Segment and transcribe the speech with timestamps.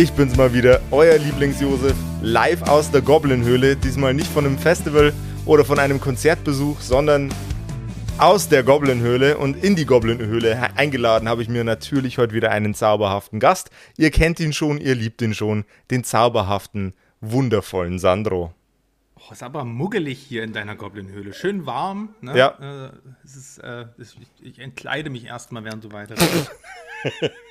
[0.00, 3.76] Ich bin's mal wieder, euer Lieblings-Josef, live aus der Goblin-Höhle.
[3.76, 5.12] Diesmal nicht von einem Festival
[5.44, 7.34] oder von einem Konzertbesuch, sondern
[8.16, 9.36] aus der Goblin-Höhle.
[9.36, 13.68] Und in die Goblin-Höhle eingeladen habe ich mir natürlich heute wieder einen zauberhaften Gast.
[13.98, 18.54] Ihr kennt ihn schon, ihr liebt ihn schon, den zauberhaften wundervollen Sandro.
[19.16, 21.34] Oh, ist aber muggelig hier in deiner Goblin-Höhle.
[21.34, 22.14] Schön warm.
[22.22, 22.38] Ne?
[22.38, 22.86] Ja.
[22.86, 22.90] Äh,
[23.22, 26.14] ist, äh, ich, ich, entkleide mich erstmal, während du weiter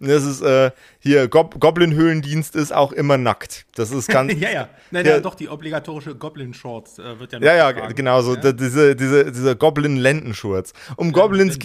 [0.00, 3.66] Das ist äh, hier, Gob Goblin-Höhlendienst ist auch immer nackt.
[3.74, 4.32] Das ist ganz.
[4.38, 4.68] ja, ja.
[4.90, 5.20] Nein, ja.
[5.20, 7.94] doch, die obligatorische Goblin-Shorts äh, wird ja noch Ja, ja, getragen.
[7.94, 8.34] genau so.
[8.36, 8.52] Ja?
[8.52, 10.72] Diese, diese, diese Goblin-Lendenschurz.
[10.96, 11.58] Um, Goblins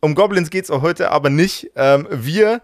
[0.00, 1.70] um Goblins geht es auch heute aber nicht.
[1.76, 2.62] Ähm, wir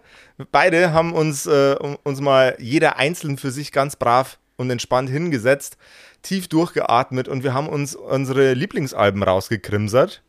[0.51, 5.77] beide haben uns, äh, uns mal jeder einzeln für sich ganz brav und entspannt hingesetzt,
[6.23, 10.23] tief durchgeatmet und wir haben uns unsere Lieblingsalben rausgekrimsert.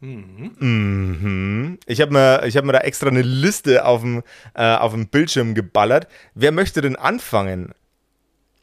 [0.00, 0.52] Mhm.
[0.58, 1.78] Mhm.
[1.86, 4.22] Ich habe mir, hab mir da extra eine Liste auf dem,
[4.54, 6.08] äh, auf dem Bildschirm geballert.
[6.34, 7.74] Wer möchte denn anfangen?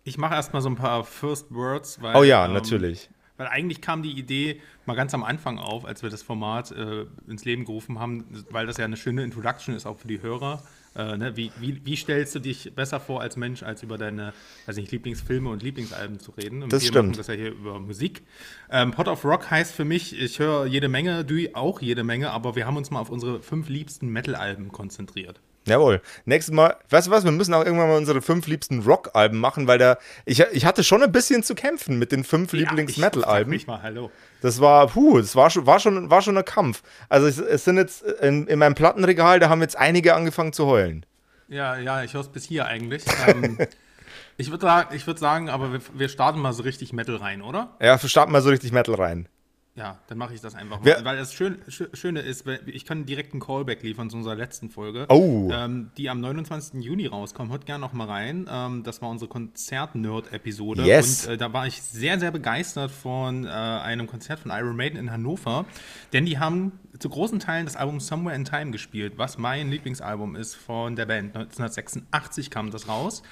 [0.04, 2.02] Ich mache erstmal so ein paar First Words.
[2.02, 3.10] Weil, oh ja, ähm, natürlich.
[3.38, 7.06] Weil eigentlich kam die Idee mal ganz am Anfang auf, als wir das Format äh,
[7.28, 10.64] ins Leben gerufen haben, weil das ja eine schöne Introduction ist, auch für die Hörer.
[10.96, 11.36] Äh, ne?
[11.36, 14.34] wie, wie, wie, stellst du dich besser vor als Mensch, als über deine
[14.66, 16.64] weiß nicht, Lieblingsfilme und Lieblingsalben zu reden?
[16.64, 17.10] Und das wir stimmt.
[17.10, 18.24] Machen das ja hier über Musik.
[18.70, 22.32] Ähm, Pot of Rock heißt für mich, ich höre jede Menge, du auch jede Menge,
[22.32, 25.42] aber wir haben uns mal auf unsere fünf liebsten Metal-Alben konzentriert.
[25.68, 26.02] Jawohl.
[26.26, 29.68] Nächstes Mal, weißt du was, wir müssen auch irgendwann mal unsere fünf liebsten Rock-Alben machen,
[29.68, 33.50] weil da, ich, ich hatte schon ein bisschen zu kämpfen mit den fünf ja, Lieblings-Metal-Alben.
[33.50, 34.12] mich mal, hallo.
[34.42, 36.84] Das war, puh, das war schon, war schon, war schon ein Kampf.
[37.10, 40.68] Also es, es sind jetzt in, in, meinem Plattenregal, da haben jetzt einige angefangen zu
[40.68, 41.04] heulen.
[41.48, 43.04] Ja, ja, ich höre es bis hier eigentlich.
[43.28, 43.58] ähm,
[44.38, 47.76] ich würde würd sagen, aber wir, wir starten mal so richtig Metal rein, oder?
[47.82, 49.28] Ja, wir starten mal so richtig Metal rein.
[49.78, 50.86] Ja, dann mache ich das einfach mal.
[50.86, 54.70] Wer, weil das Schön, Schöne ist, ich kann direkt einen Callback liefern zu unserer letzten
[54.70, 55.50] Folge, oh.
[55.52, 56.82] ähm, die am 29.
[56.82, 57.52] Juni rauskommt.
[57.52, 58.48] Hört gerne noch mal rein.
[58.50, 60.84] Ähm, das war unsere Konzert-Nerd-Episode.
[60.86, 61.28] Yes.
[61.28, 64.98] Und äh, da war ich sehr, sehr begeistert von äh, einem Konzert von Iron Maiden
[64.98, 65.66] in Hannover.
[66.14, 70.38] Denn die haben zu großen Teilen das Album Somewhere in Time gespielt, was mein Lieblingsalbum
[70.38, 71.36] ist von der Band.
[71.36, 73.24] 1986 kam das raus.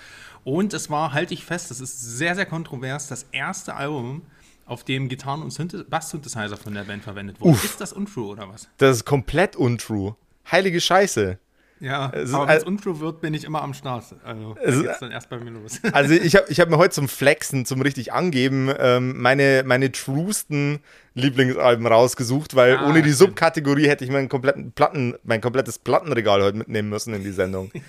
[0.43, 4.23] Und es war, halte ich fest, das ist sehr, sehr kontrovers, das erste Album,
[4.65, 7.55] auf dem Gitarren- und Bass-Synthesizer von der Band verwendet wurden.
[7.55, 8.69] Ist das untrue oder was?
[8.77, 10.15] Das ist komplett untrue.
[10.49, 11.37] Heilige Scheiße.
[11.79, 14.15] Ja, es aber wenn es untrue wird, bin ich immer am Start.
[14.23, 15.81] Also, es geht's dann erst bei mir los.
[15.91, 19.91] Also, ich habe ich hab mir heute zum Flexen, zum richtig angeben, ähm, meine, meine
[19.91, 20.79] truesten
[21.13, 26.41] Lieblingsalben rausgesucht, weil ah, ohne die Subkategorie hätte ich meinen kompletten Platten, mein komplettes Plattenregal
[26.41, 27.69] heute mitnehmen müssen in die Sendung.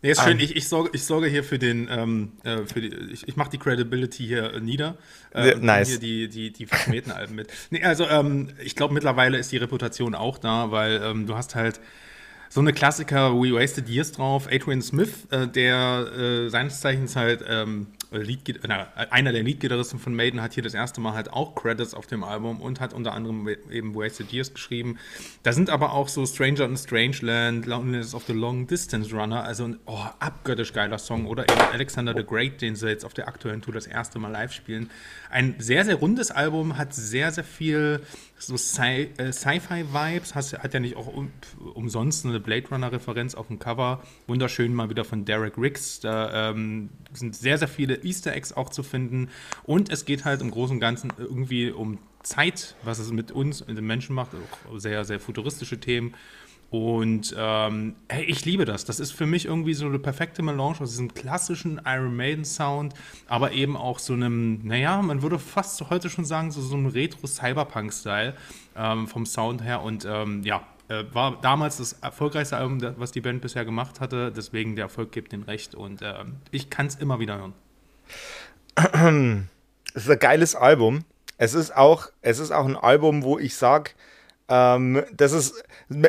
[0.00, 0.34] Nee, ist schön.
[0.34, 3.36] Um, ich, ich, sorge, ich sorge hier für den, ähm, äh, für die, ich, ich
[3.36, 4.96] mache die Credibility hier äh, nieder.
[5.34, 5.88] Äh, nice.
[5.88, 7.48] Hier die, die, die verschmähten Alben mit.
[7.70, 11.56] Nee, also ähm, ich glaube, mittlerweile ist die Reputation auch da, weil ähm, du hast
[11.56, 11.80] halt
[12.48, 14.48] so eine Klassiker We Wasted Years drauf.
[14.50, 20.14] Adrian Smith, äh, der äh, seines Zeichens halt ähm, Lead, äh, einer der Leadgitarristen von
[20.14, 23.12] Maiden hat hier das erste Mal halt auch Credits auf dem Album und hat unter
[23.12, 24.98] anderem eben Wasted Years geschrieben.
[25.42, 29.64] Da sind aber auch so Stranger in Strangeland, Loneliness of the Long Distance Runner, also
[29.64, 33.28] ein oh, abgöttisch geiler Song oder eben Alexander the Great, den sie jetzt auf der
[33.28, 34.90] aktuellen Tour das erste Mal live spielen.
[35.30, 38.00] Ein sehr, sehr rundes Album, hat sehr, sehr viel
[38.38, 41.30] so äh, Sci-Fi-Vibes, Sci hat ja nicht auch um,
[41.74, 44.02] umsonst eine Blade Runner-Referenz auf dem Cover.
[44.26, 46.00] Wunderschön mal wieder von Derek Riggs.
[46.00, 49.28] Da ähm, sind sehr, sehr viele Easter Eggs auch zu finden.
[49.64, 53.66] Und es geht halt im Großen und Ganzen irgendwie um Zeit, was es mit uns,
[53.66, 54.30] mit den Menschen macht.
[54.34, 56.14] Auch sehr, sehr futuristische Themen.
[56.70, 58.84] Und ähm, hey, ich liebe das.
[58.84, 62.92] Das ist für mich irgendwie so eine perfekte Melange aus diesem klassischen Iron Maiden Sound,
[63.26, 66.86] aber eben auch so einem, naja, man würde fast heute schon sagen, so, so einem
[66.88, 68.34] Retro-Cyberpunk-Style
[68.76, 69.82] ähm, vom Sound her.
[69.82, 74.30] Und ähm, ja, äh, war damals das erfolgreichste Album, was die Band bisher gemacht hatte.
[74.30, 77.54] Deswegen der Erfolg gibt den Recht und äh, ich kann es immer wieder hören.
[79.94, 81.04] Es ist ein geiles Album.
[81.38, 83.92] Es ist auch, es ist auch ein Album, wo ich sage,
[84.48, 85.62] ähm, das ist,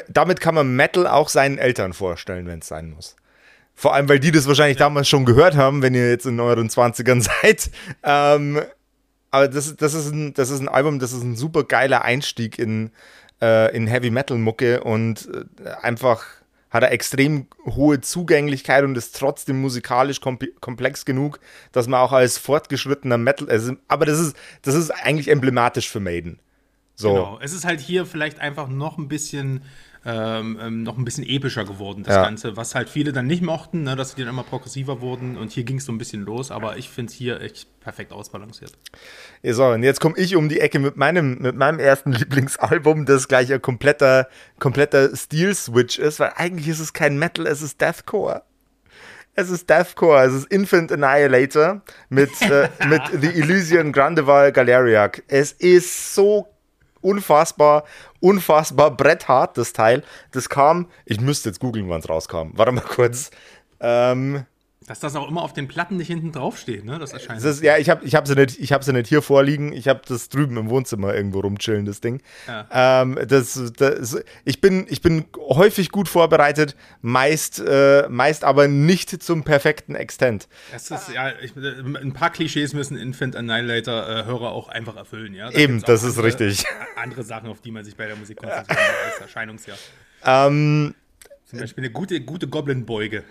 [0.08, 3.16] damit kann man Metal auch seinen Eltern vorstellen, wenn es sein muss.
[3.76, 4.86] Vor allem, weil die das wahrscheinlich ja.
[4.86, 7.72] damals schon gehört haben, wenn ihr jetzt in euren 20ern seid.
[8.04, 8.62] Ähm,
[9.32, 12.60] aber das, das, ist ein, das ist ein Album, das ist ein super geiler Einstieg
[12.60, 12.92] in,
[13.42, 15.30] äh, in Heavy Metal Mucke und
[15.64, 16.26] äh, einfach
[16.70, 21.40] hat er extrem hohe Zugänglichkeit und ist trotzdem musikalisch komplex genug,
[21.72, 26.00] dass man auch als fortgeschrittener Metal, also, aber das ist, das ist eigentlich emblematisch für
[26.00, 26.40] Maiden.
[27.00, 27.14] So.
[27.14, 29.62] Genau, es ist halt hier vielleicht einfach noch ein bisschen
[30.06, 32.24] ähm, ähm, noch ein bisschen epischer geworden, das ja.
[32.24, 35.52] Ganze, was halt viele dann nicht mochten, ne, dass sie dann immer progressiver wurden und
[35.52, 38.72] hier ging es so ein bisschen los, aber ich finde es hier echt perfekt ausbalanciert.
[39.44, 43.28] So, und jetzt komme ich um die Ecke mit meinem, mit meinem ersten Lieblingsalbum, das
[43.28, 48.44] gleich ein kompletter, kompletter Stil-Switch ist, weil eigentlich ist es kein Metal, es ist Deathcore.
[49.36, 55.24] Es ist Deathcore, es ist Infant Annihilator mit, äh, mit The Elysian Grandeval Galeriac.
[55.28, 56.48] Es ist so
[57.02, 57.84] unfassbar,
[58.20, 60.04] unfassbar bretthart, das Teil.
[60.32, 62.52] Das kam, ich müsste jetzt googeln, wann es rauskam.
[62.54, 63.32] Warte mal kurz.
[63.80, 64.46] Ähm,
[64.90, 66.98] dass das auch immer auf den Platten nicht hinten draufsteht, ne?
[66.98, 67.46] Das erscheint.
[67.46, 69.72] Das, ja, ich habe ich hab sie, nicht, hab sie nicht hier vorliegen.
[69.72, 72.24] Ich habe das drüben im Wohnzimmer irgendwo rumchillen, das Ding.
[72.48, 73.04] Ja.
[73.04, 79.22] Ähm, das, das, ich, bin, ich bin häufig gut vorbereitet, meist, äh, meist aber nicht
[79.22, 80.48] zum perfekten Extent.
[80.72, 85.52] Das ist, ja, ich, ein paar Klischees müssen Infant Annihilator-Hörer äh, auch einfach erfüllen, ja?
[85.52, 86.66] Da Eben, das ist andere, richtig.
[86.96, 89.78] Andere Sachen, auf die man sich bei der Musik konzentrieren muss, als Erscheinungsjahr.
[90.26, 90.96] Ähm.
[91.50, 93.24] Zum Beispiel eine gute, gute Goblin-Beuge.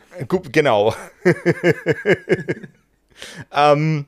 [0.50, 0.92] Genau.
[3.52, 4.06] ähm,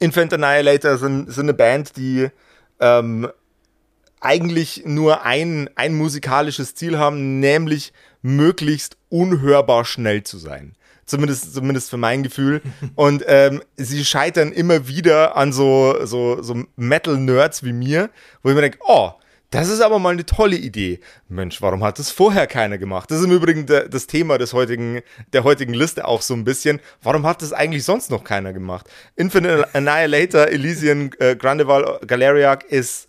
[0.00, 2.28] Infant Annihilator sind, sind eine Band, die
[2.80, 3.28] ähm,
[4.20, 10.74] eigentlich nur ein, ein musikalisches Ziel haben, nämlich möglichst unhörbar schnell zu sein.
[11.06, 12.62] Zumindest, zumindest für mein Gefühl.
[12.96, 18.10] Und ähm, sie scheitern immer wieder an so, so, so Metal-Nerds wie mir,
[18.42, 19.12] wo ich mir denke, oh,
[19.54, 20.98] das ist aber mal eine tolle Idee.
[21.28, 23.08] Mensch, warum hat das vorher keiner gemacht?
[23.08, 25.00] Das ist im Übrigen de, das Thema des heutigen,
[25.32, 26.80] der heutigen Liste auch so ein bisschen.
[27.02, 28.90] Warum hat das eigentlich sonst noch keiner gemacht?
[29.14, 33.08] Infinite Annihilator, Elysian, äh, Grandeval, Galeriac ist.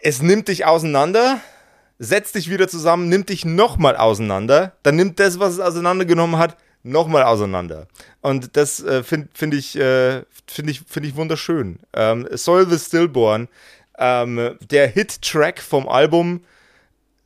[0.00, 1.40] Es nimmt dich auseinander,
[2.00, 6.56] setzt dich wieder zusammen, nimmt dich nochmal auseinander, dann nimmt das, was es auseinandergenommen hat,
[6.82, 7.86] nochmal auseinander.
[8.20, 11.78] Und das äh, finde find ich, äh, find ich, find ich wunderschön.
[11.94, 13.48] Ähm, the Stillborn
[13.98, 16.40] ähm, der Hit-Track vom Album,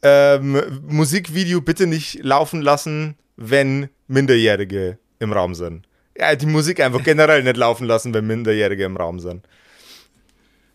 [0.03, 5.87] ähm, Musikvideo bitte nicht laufen lassen, wenn Minderjährige im Raum sind.
[6.19, 9.47] Ja, die Musik einfach generell nicht laufen lassen, wenn Minderjährige im Raum sind.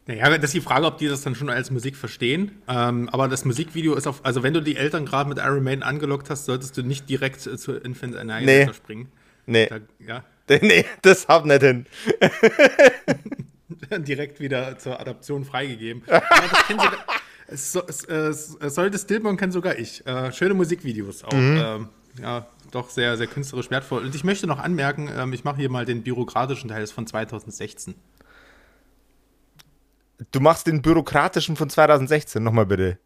[0.08, 2.62] Naja, das ist die Frage, ob die das dann schon als Musik verstehen.
[2.70, 5.84] Ähm, aber das Musikvideo ist auf, also wenn du die Eltern gerade mit Iron Maiden
[5.84, 8.74] angelockt hast, solltest du nicht direkt äh, zu Infant Annihilator nee.
[8.74, 9.12] springen.
[9.46, 9.68] Nee.
[9.68, 10.24] Da, ja.
[10.62, 11.86] Nee, das haut nicht hin.
[13.98, 16.04] direkt wieder zur Adaption freigegeben.
[16.08, 16.94] Aber das sogar,
[17.48, 20.06] es, es, es, sollte Stillborn kennen sogar ich.
[20.06, 21.34] Äh, schöne Musikvideos auch.
[21.34, 21.58] Mhm.
[21.58, 21.90] Ähm,
[22.22, 24.04] ja, doch sehr, sehr künstlerisch wertvoll.
[24.04, 26.96] Und ich möchte noch anmerken, ähm, ich mache hier mal den bürokratischen Teil, das ist
[26.96, 27.96] von 2016.
[30.32, 32.98] Du machst den bürokratischen von 2016, nochmal bitte.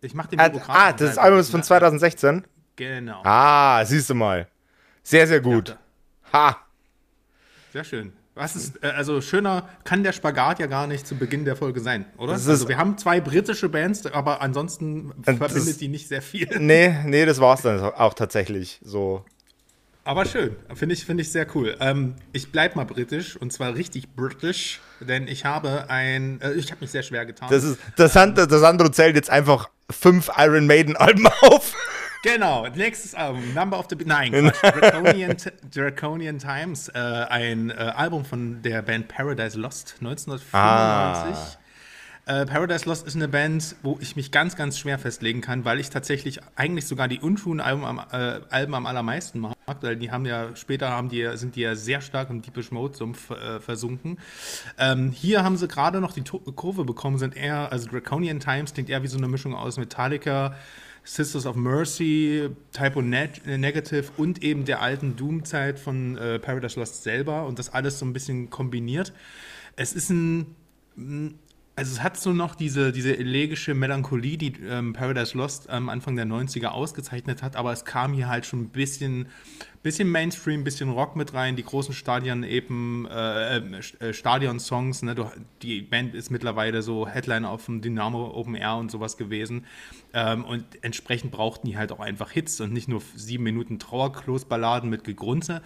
[0.00, 0.70] Ich mache den bürokratischen.
[0.70, 2.44] Ah, das Album ist von 2016?
[2.74, 3.22] Genau.
[3.24, 4.48] Ah, siehst du mal.
[5.02, 5.68] Sehr, sehr gut.
[5.68, 5.78] Ja,
[6.32, 6.66] ha.
[7.72, 8.12] Sehr schön.
[8.36, 11.80] Was ist, äh, also schöner kann der Spagat ja gar nicht zu Beginn der Folge
[11.80, 12.34] sein, oder?
[12.34, 16.46] also wir haben zwei britische Bands, aber ansonsten verbindet ist, die nicht sehr viel.
[16.58, 19.24] Nee, nee, das war es dann auch tatsächlich so.
[20.04, 21.76] Aber schön, finde ich, find ich sehr cool.
[21.80, 26.70] Ähm, ich bleibe mal britisch und zwar richtig britisch, denn ich habe ein, äh, ich
[26.70, 27.48] habe mich sehr schwer getan.
[27.50, 31.74] Das ist, das, ähm, das andere zählt jetzt einfach fünf Iron Maiden Alben auf.
[32.22, 34.08] Genau, nächstes Album, Number of the Beast.
[34.08, 34.32] Nein,
[34.62, 35.36] Draconian,
[35.72, 40.52] Draconian Times, äh, ein äh, Album von der Band Paradise Lost 1995.
[40.52, 41.56] Ah.
[42.28, 45.78] Äh, Paradise Lost ist eine Band, wo ich mich ganz, ganz schwer festlegen kann, weil
[45.78, 50.10] ich tatsächlich eigentlich sogar die untun Alben am, äh, Alben am allermeisten mag, weil die
[50.10, 53.60] haben ja später haben die, sind die ja sehr stark im Deepish Mode Sumpf äh,
[53.60, 54.18] versunken.
[54.76, 58.90] Ähm, hier haben sie gerade noch die Kurve bekommen, sind eher, also Draconian Times klingt
[58.90, 60.56] eher wie so eine Mischung aus Metallica,
[61.06, 67.46] Sisters of Mercy, Typo Negative und eben der alten Doom-Zeit von äh, Paradise Lost selber
[67.46, 69.12] und das alles so ein bisschen kombiniert.
[69.76, 70.56] Es ist ein
[71.76, 76.16] also es hat so noch diese, diese elegische Melancholie, die ähm, Paradise Lost am Anfang
[76.16, 79.28] der 90er ausgezeichnet hat, aber es kam hier halt schon ein bisschen,
[79.86, 85.14] bisschen Mainstream, bisschen Rock mit rein, die großen Stadion eben, äh, äh, Stadion-Songs, ne?
[85.62, 89.64] die Band ist mittlerweile so Headliner auf dem Dynamo Open Air und sowas gewesen
[90.12, 94.90] ähm, und entsprechend brauchten die halt auch einfach Hits und nicht nur sieben Minuten Trauerklos-Balladen
[94.90, 95.62] mit Gegrunze.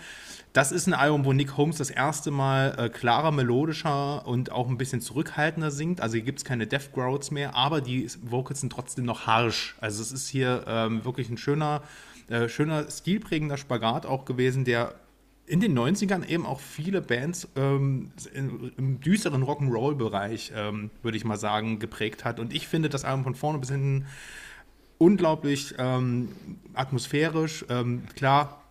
[0.52, 4.68] Das ist ein Album, wo Nick Holmes das erste Mal äh, klarer, melodischer und auch
[4.68, 6.02] ein bisschen zurückhaltender singt.
[6.02, 9.76] Also hier gibt es keine Death Growls mehr, aber die Vocals sind trotzdem noch harsh.
[9.80, 11.82] Also es ist hier ähm, wirklich ein schöner,
[12.30, 14.94] äh, schöner, stilprägender Spagat auch gewesen, der
[15.46, 21.36] in den 90ern eben auch viele Bands ähm, im düsteren Rock'n'Roll-Bereich, ähm, würde ich mal
[21.36, 22.38] sagen, geprägt hat.
[22.38, 24.06] Und ich finde das Album von vorne bis hinten
[24.98, 26.28] unglaublich ähm,
[26.74, 27.64] atmosphärisch.
[27.68, 28.62] Ähm, klar,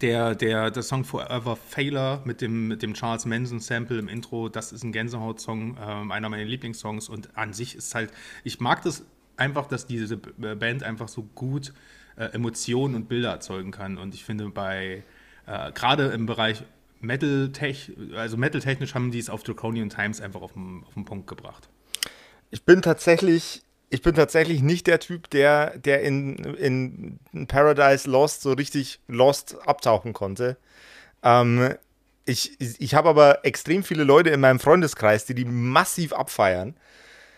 [0.00, 4.48] der, der, der Song Forever Failure mit dem, mit dem Charles Manson Sample im Intro,
[4.48, 8.10] das ist ein Gänsehaut-Song, äh, einer meiner Lieblingssongs und an sich ist halt,
[8.42, 9.04] ich mag das
[9.42, 11.72] einfach, dass diese Band einfach so gut
[12.16, 15.02] äh, Emotionen und Bilder erzeugen kann und ich finde bei,
[15.46, 16.62] äh, gerade im Bereich
[17.00, 21.04] Metal, -tech, also Metal-technisch haben die es auf Draconian Times einfach auf den, auf den
[21.04, 21.68] Punkt gebracht.
[22.50, 26.36] Ich bin tatsächlich ich bin tatsächlich nicht der Typ, der, der in,
[27.34, 30.56] in Paradise Lost so richtig Lost abtauchen konnte.
[31.22, 31.74] Ähm,
[32.24, 36.74] ich ich habe aber extrem viele Leute in meinem Freundeskreis, die die massiv abfeiern.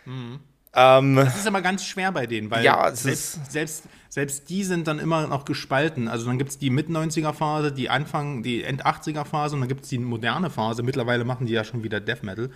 [0.05, 0.41] Mhm.
[0.77, 4.89] Ähm, das ist immer ganz schwer bei denen, weil ja, selbst, selbst, selbst die sind
[4.89, 6.09] dann immer noch gespalten.
[6.09, 9.99] Also dann gibt es die Mit-90er-Phase, die Anfang, die End-80er-Phase und dann gibt es die
[9.99, 10.83] moderne Phase.
[10.83, 12.51] Mittlerweile machen die ja schon wieder Death Metal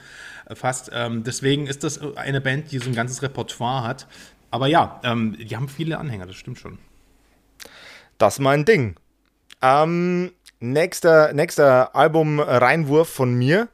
[0.46, 0.90] äh, fast.
[0.92, 4.08] Ähm, deswegen ist das eine Band, die so ein ganzes Repertoire hat.
[4.50, 6.78] Aber ja, ähm, die haben viele Anhänger, das stimmt schon.
[8.18, 8.96] Das ist mein Ding.
[9.62, 13.68] Ähm, nächster, nächster Album-Reinwurf von mir.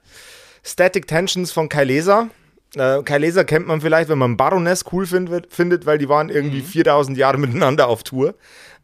[0.62, 2.28] Static Tensions von Kai Leser.
[2.76, 6.28] Äh, Kai Laser kennt man vielleicht, wenn man Baroness cool find, findet, weil die waren
[6.28, 6.66] irgendwie mhm.
[6.66, 8.34] 4000 Jahre miteinander auf Tour.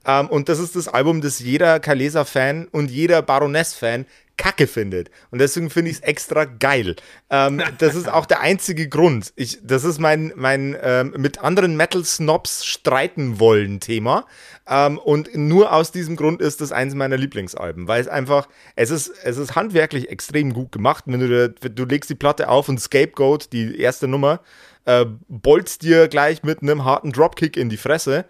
[0.06, 4.06] Ähm, und das ist das Album, das jeder Kai Laser-Fan und jeder Baroness-Fan
[4.40, 5.10] kacke findet.
[5.30, 6.96] Und deswegen finde ich es extra geil.
[7.28, 9.34] Ähm, das ist auch der einzige Grund.
[9.36, 14.24] Ich, das ist mein, mein ähm, mit anderen Metal-Snobs streiten wollen Thema.
[14.66, 18.90] Ähm, und nur aus diesem Grund ist das eins meiner Lieblingsalben, weil es einfach, es
[18.90, 21.04] ist, es ist handwerklich extrem gut gemacht.
[21.06, 24.40] Wenn du, du legst die Platte auf und Scapegoat, die erste Nummer,
[24.86, 28.24] äh, bolzt dir gleich mit einem harten Dropkick in die Fresse.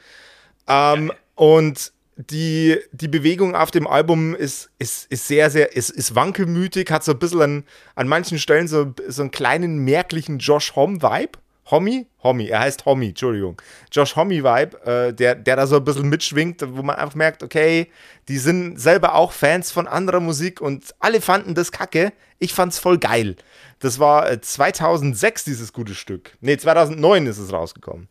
[0.67, 6.15] Ähm, und die, die Bewegung auf dem Album ist, ist, ist sehr, sehr, ist, ist
[6.15, 10.77] wankelmütig, hat so ein bisschen an, an manchen Stellen so, so einen kleinen merklichen Josh
[10.77, 11.39] Homme-Vibe.
[11.71, 12.07] Homie?
[12.23, 13.63] Homie, er heißt Homie, Entschuldigung.
[13.91, 17.91] Josh Homie-Vibe, äh, der, der da so ein bisschen mitschwingt, wo man einfach merkt, okay,
[18.29, 22.13] die sind selber auch Fans von anderer Musik und alle fanden das kacke.
[22.39, 23.37] Ich fand's voll geil.
[23.79, 26.37] Das war 2006 äh, dieses gute Stück.
[26.43, 28.09] Nee, 2009 ist es rausgekommen.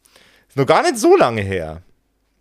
[0.48, 1.84] Ist noch gar nicht so lange her.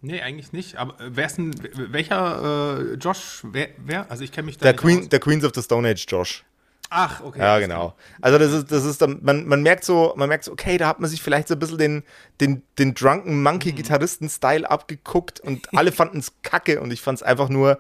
[0.00, 0.76] Nee, eigentlich nicht.
[0.76, 4.11] Aber äh, wer ist denn, welcher äh, Josh, wer, wer?
[4.11, 5.09] Also ich kenne mich da der Queen, aus.
[5.09, 6.45] Der Queens of the Stone Age Josh.
[6.90, 7.40] Ach, okay.
[7.40, 7.95] Ja, genau.
[8.23, 10.87] Also das ist, das ist dann, man, man merkt so, man merkt so, okay, da
[10.88, 12.02] hat man sich vielleicht so ein bisschen den,
[12.40, 17.23] den, den Drunken Monkey Gitarristen-Style abgeguckt und alle fanden es kacke und ich fand es
[17.23, 17.78] einfach nur,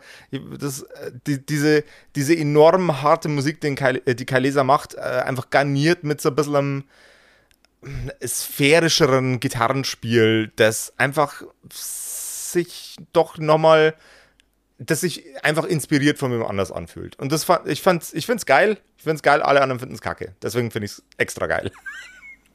[0.58, 0.84] das,
[1.26, 1.84] die, diese,
[2.16, 6.34] diese enorm harte Musik, den Kai, die Kailesa macht, äh, einfach garniert mit so ein
[6.34, 6.84] bisschen einem
[8.24, 13.94] sphärischeren Gitarrenspiel, das einfach sich doch nochmal,
[14.78, 17.18] das sich einfach inspiriert von jemand anders anfühlt.
[17.18, 18.78] Und das fand, ich fand's, ich find's geil.
[18.96, 20.34] Ich find's geil, alle anderen finden es kacke.
[20.42, 21.70] Deswegen finde ich es extra geil.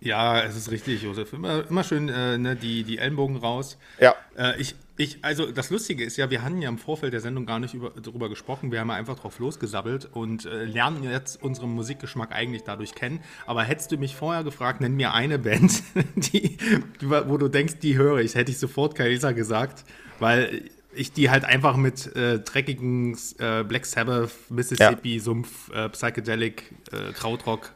[0.03, 1.31] Ja, es ist richtig, Josef.
[1.31, 3.77] Immer, immer schön äh, ne, die, die Ellenbogen raus.
[4.01, 4.13] Ja.
[4.37, 7.45] Äh, ich, ich, also das Lustige ist ja, wir hatten ja im Vorfeld der Sendung
[7.45, 8.73] gar nicht über, darüber gesprochen.
[8.73, 13.21] Wir haben ja einfach drauf losgesabbelt und äh, lernen jetzt unseren Musikgeschmack eigentlich dadurch kennen.
[13.45, 15.81] Aber hättest du mich vorher gefragt, nenn mir eine Band,
[16.15, 16.57] die,
[16.99, 19.85] wo du denkst, die höre ich, hätte ich sofort Kaisa gesagt,
[20.19, 25.21] weil ich die halt einfach mit äh, dreckigen äh, Black Sabbath, Mississippi, ja.
[25.21, 27.71] Sumpf, äh, Psychedelic, äh, Krautrock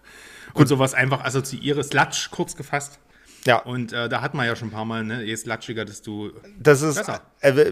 [0.47, 0.61] Gut.
[0.61, 1.83] und sowas einfach assoziiere.
[1.83, 2.99] Sludge, kurz gefasst.
[3.45, 3.59] Ja.
[3.59, 5.23] Und äh, da hat man ja schon ein paar Mal, ne?
[5.23, 7.21] Je slatschiger, desto das ist, besser.
[7.41, 7.69] Äh,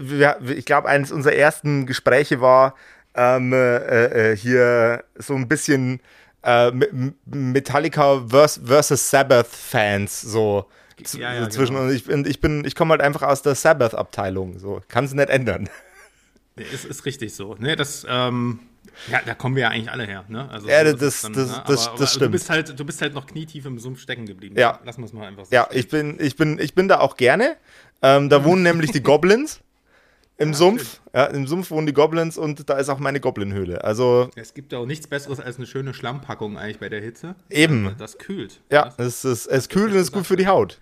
[0.54, 2.74] ich glaube, eines unserer ersten Gespräche war
[3.14, 6.00] ähm, äh, äh hier so ein bisschen
[6.42, 6.70] äh,
[7.26, 10.66] Metallica versus Sabbath-Fans, so.
[11.12, 11.88] Ja, ja, zwischen genau.
[11.88, 15.28] und ich, ich bin, ich komme halt einfach aus der Sabbath-Abteilung, so kann es nicht
[15.28, 15.68] ändern.
[16.56, 17.54] Ist, ist richtig so.
[17.58, 18.60] Ne, das, ähm,
[19.10, 20.24] ja, da kommen wir ja eigentlich alle her.
[20.28, 20.48] Ne?
[20.50, 21.64] Also, ja, das, dann, das, ne?
[21.66, 22.26] das, aber, das stimmt.
[22.26, 24.56] Du bist, halt, du bist halt noch knietief im Sumpf stecken geblieben.
[24.58, 24.80] Ja.
[24.84, 25.54] Lassen wir es mal einfach so.
[25.54, 27.56] Ja, ich bin, ich, bin, ich bin da auch gerne.
[28.02, 29.60] Ähm, da wohnen nämlich die Goblins.
[30.38, 33.82] Im ja, Sumpf, ja, im Sumpf wohnen die Goblins und da ist auch meine Goblin-Höhle.
[33.82, 37.36] Also es gibt auch nichts Besseres als eine schöne Schlampackung eigentlich bei der Hitze.
[37.48, 37.94] Eben.
[37.96, 38.60] Das kühlt.
[38.70, 40.78] Ja, es, ist, es kühlt und ist gut für die Haut.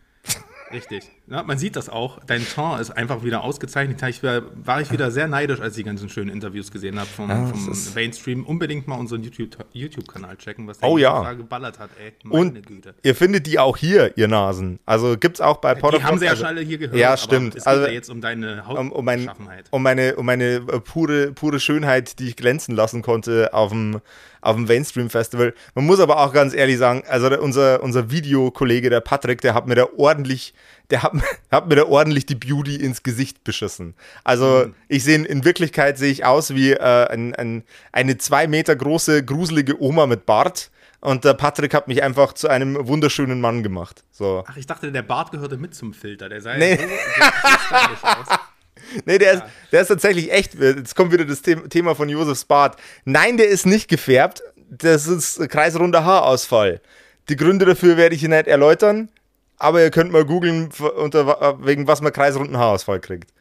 [0.72, 1.08] Richtig.
[1.26, 2.18] Ja, man sieht das auch.
[2.26, 4.02] Dein Ton ist einfach wieder ausgezeichnet.
[4.02, 7.08] Ich war, war ich wieder sehr neidisch, als ich die ganzen schönen Interviews gesehen habe
[7.08, 8.44] vom, ja, vom Mainstream.
[8.44, 11.32] Unbedingt mal unseren YouTube-Kanal YouTube checken, was der oh, ja.
[11.32, 11.88] geballert hat.
[11.98, 12.94] Ey, Und Güte.
[13.02, 14.80] ihr findet die auch hier, ihr Nasen.
[14.84, 16.98] Also gibt es auch bei Porter Die haben sie ja schon alle hier gehört.
[16.98, 17.54] Ja, stimmt.
[17.54, 19.30] es geht also, ja jetzt um deine Haut um, um, mein,
[19.70, 24.02] um meine, um meine äh, pure, pure Schönheit, die ich glänzen lassen konnte auf dem
[24.44, 25.54] auf dem Mainstream Festival.
[25.74, 29.66] Man muss aber auch ganz ehrlich sagen, also unser, unser Videokollege, der Patrick, der hat
[29.66, 30.52] mir da ordentlich,
[30.90, 31.12] der hat
[31.50, 33.94] hab mir da ordentlich die Beauty ins Gesicht beschissen.
[34.22, 34.74] Also mhm.
[34.88, 39.24] ich sehe, in Wirklichkeit sehe ich aus wie äh, ein, ein, eine zwei Meter große,
[39.24, 40.70] gruselige Oma mit Bart.
[41.00, 44.04] Und der Patrick hat mich einfach zu einem wunderschönen Mann gemacht.
[44.10, 44.42] So.
[44.46, 46.30] Ach, ich dachte, der Bart gehörte mit zum Filter.
[46.30, 46.76] Der sah nee.
[46.76, 46.82] so,
[48.00, 48.38] so aus.
[49.06, 49.38] Nee, der, ja.
[49.40, 50.54] ist, der ist tatsächlich echt.
[50.54, 52.76] Jetzt kommt wieder das Thema von Josefs Bart.
[53.04, 54.42] Nein, der ist nicht gefärbt.
[54.68, 56.80] Das ist kreisrunder Haarausfall.
[57.28, 59.08] Die Gründe dafür werde ich hier nicht erläutern,
[59.58, 63.32] aber ihr könnt mal googeln, wegen was man kreisrunden Haarausfall kriegt.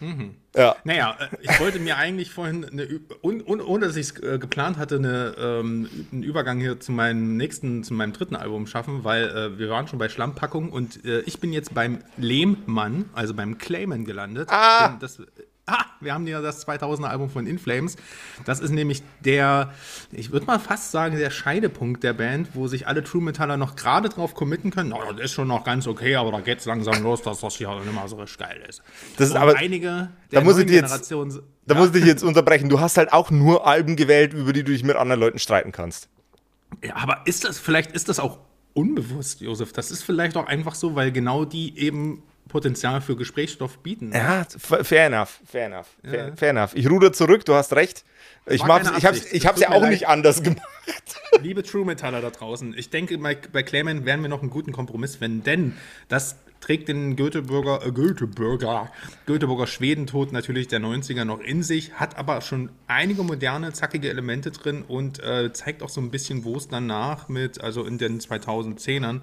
[0.00, 0.36] Mhm.
[0.56, 0.76] Ja.
[0.84, 2.88] Naja, äh, ich wollte mir eigentlich vorhin, eine,
[3.22, 6.90] un, un, ohne dass ich es äh, geplant hatte, eine, ähm, einen Übergang hier zu
[6.90, 11.04] meinem nächsten, zu meinem dritten Album schaffen, weil äh, wir waren schon bei Schlammpackung und
[11.04, 14.48] äh, ich bin jetzt beim Lehmmann, also beim Clayman gelandet.
[14.50, 14.96] Ah.
[14.98, 15.22] Das,
[15.70, 17.96] Ah, wir haben ja das 2000er Album von Inflames.
[18.44, 19.72] Das ist nämlich der,
[20.10, 23.76] ich würde mal fast sagen, der Scheidepunkt der Band, wo sich alle True Metaller noch
[23.76, 24.92] gerade drauf committen können.
[24.92, 27.54] Oh, das ist schon noch ganz okay, aber da geht es langsam los, dass das
[27.54, 28.82] hier nicht mehr so richtig geil ist.
[29.16, 31.74] Das ist aber einige der da muss ich jetzt, Da ja.
[31.74, 32.68] muss ich jetzt unterbrechen.
[32.68, 35.72] Du hast halt auch nur Alben gewählt, über die du dich mit anderen Leuten streiten
[35.72, 36.08] kannst.
[36.82, 38.38] Ja, aber ist das, vielleicht ist das auch
[38.74, 39.72] unbewusst, Josef.
[39.72, 44.12] Das ist vielleicht auch einfach so, weil genau die eben Potenzial für Gesprächsstoff bieten.
[44.12, 46.10] Ja, fair enough, fair enough, ja.
[46.10, 46.74] fair, fair, enough.
[46.74, 48.04] Ich ruder zurück, du hast recht.
[48.46, 49.90] Ich, mach's, ich hab's, ich hab's ja auch leid.
[49.90, 50.62] nicht anders gemacht.
[51.42, 54.72] Liebe True Metaller da draußen, ich denke, bei, bei Clayman werden wir noch einen guten
[54.72, 55.76] Kompromiss finden, denn
[56.08, 58.90] das trägt den Göteborger, äh, Göteborger,
[59.26, 64.50] Göteborger Schwedentod natürlich der 90er noch in sich, hat aber schon einige moderne, zackige Elemente
[64.50, 68.20] drin und äh, zeigt auch so ein bisschen, wo es danach mit, also in den
[68.20, 69.20] 2010ern,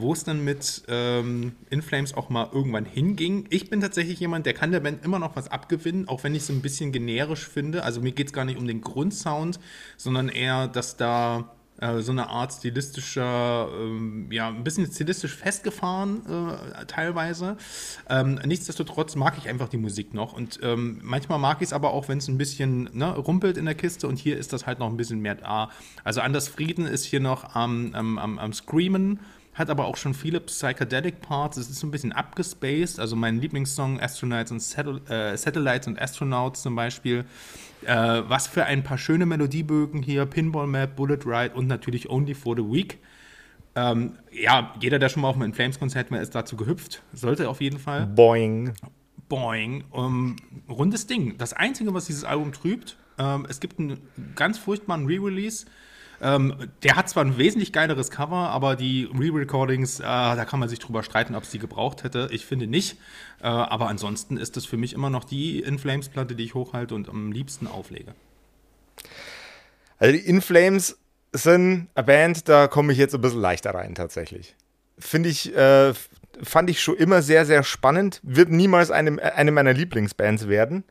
[0.00, 3.46] wo es dann mit ähm, Inflames auch mal irgendwann hinging.
[3.50, 6.42] Ich bin tatsächlich jemand, der kann der Band immer noch was abgewinnen, auch wenn ich
[6.42, 7.82] es ein bisschen generisch finde.
[7.82, 9.58] Also mir geht es gar nicht um den Grundsound,
[9.96, 16.22] sondern eher, dass da äh, so eine Art stilistischer, ähm, ja, ein bisschen stilistisch festgefahren
[16.26, 17.56] äh, teilweise.
[18.08, 21.92] Ähm, nichtsdestotrotz mag ich einfach die Musik noch und ähm, manchmal mag ich es aber
[21.92, 24.80] auch, wenn es ein bisschen ne, rumpelt in der Kiste und hier ist das halt
[24.80, 25.70] noch ein bisschen mehr da.
[26.02, 29.20] Also Anders Frieden ist hier noch am, am, am, am Screamen
[29.58, 31.56] hat aber auch schon viele Psychedelic Parts.
[31.56, 33.00] Es ist so ein bisschen abgespaced.
[33.00, 37.24] Also mein Lieblingssong Astronauts und Satel äh, Satellites und Astronauts zum Beispiel.
[37.84, 40.26] Äh, was für ein paar schöne Melodiebögen hier.
[40.26, 42.98] Pinball Map, Bullet Ride und natürlich Only for the Week.
[43.74, 47.02] Ähm, ja, jeder, der schon mal auf einem In Flames Konzert war, ist dazu gehüpft.
[47.12, 48.06] Sollte auf jeden Fall.
[48.06, 48.72] Boing.
[49.28, 49.84] Boing.
[49.90, 50.36] Um,
[50.68, 51.36] rundes Ding.
[51.38, 53.98] Das Einzige, was dieses Album trübt, ähm, es gibt einen
[54.34, 55.66] ganz furchtbaren Re-Release
[56.20, 60.68] ähm, der hat zwar ein wesentlich geileres Cover, aber die Re-Recordings, äh, da kann man
[60.68, 62.28] sich drüber streiten, ob es die gebraucht hätte.
[62.32, 62.98] Ich finde nicht.
[63.40, 66.94] Äh, aber ansonsten ist das für mich immer noch die In Flames-Platte, die ich hochhalte
[66.94, 68.14] und am liebsten auflege.
[69.98, 70.98] Also die In Flames
[71.32, 74.56] sind eine Band, da komme ich jetzt ein bisschen leichter rein tatsächlich.
[74.98, 75.92] Finde ich, äh,
[76.42, 78.20] fand ich schon immer sehr, sehr spannend.
[78.24, 80.84] Wird niemals eine, eine meiner Lieblingsbands werden.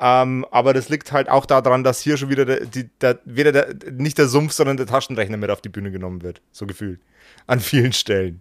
[0.00, 3.52] Ähm, aber das liegt halt auch daran, dass hier schon wieder der, die, der, wieder
[3.52, 6.40] der, nicht der Sumpf, sondern der Taschenrechner mit auf die Bühne genommen wird.
[6.52, 7.00] So gefühlt.
[7.46, 8.40] An vielen Stellen.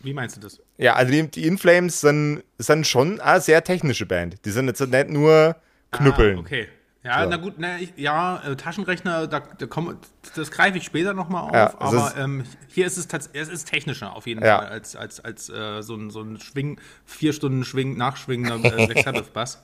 [0.00, 0.60] Wie meinst du das?
[0.78, 4.44] Ja, also die, die Inflames sind, sind schon eine sehr technische Band.
[4.44, 5.56] Die sind jetzt nicht nur
[5.90, 6.38] Knüppeln.
[6.38, 6.68] Ah, okay.
[7.04, 7.30] Ja, so.
[7.30, 9.98] na gut, na, ich, ja, äh, Taschenrechner, da, da komm,
[10.36, 14.14] das greife ich später nochmal auf, ja, aber ähm, hier ist es es ist technischer
[14.14, 14.58] auf jeden ja.
[14.58, 18.86] Fall als, als, als äh, so, ein, so ein Schwing, vier Stunden Schwing, nachschwingender äh,
[18.86, 19.62] Black Sabbath Bass.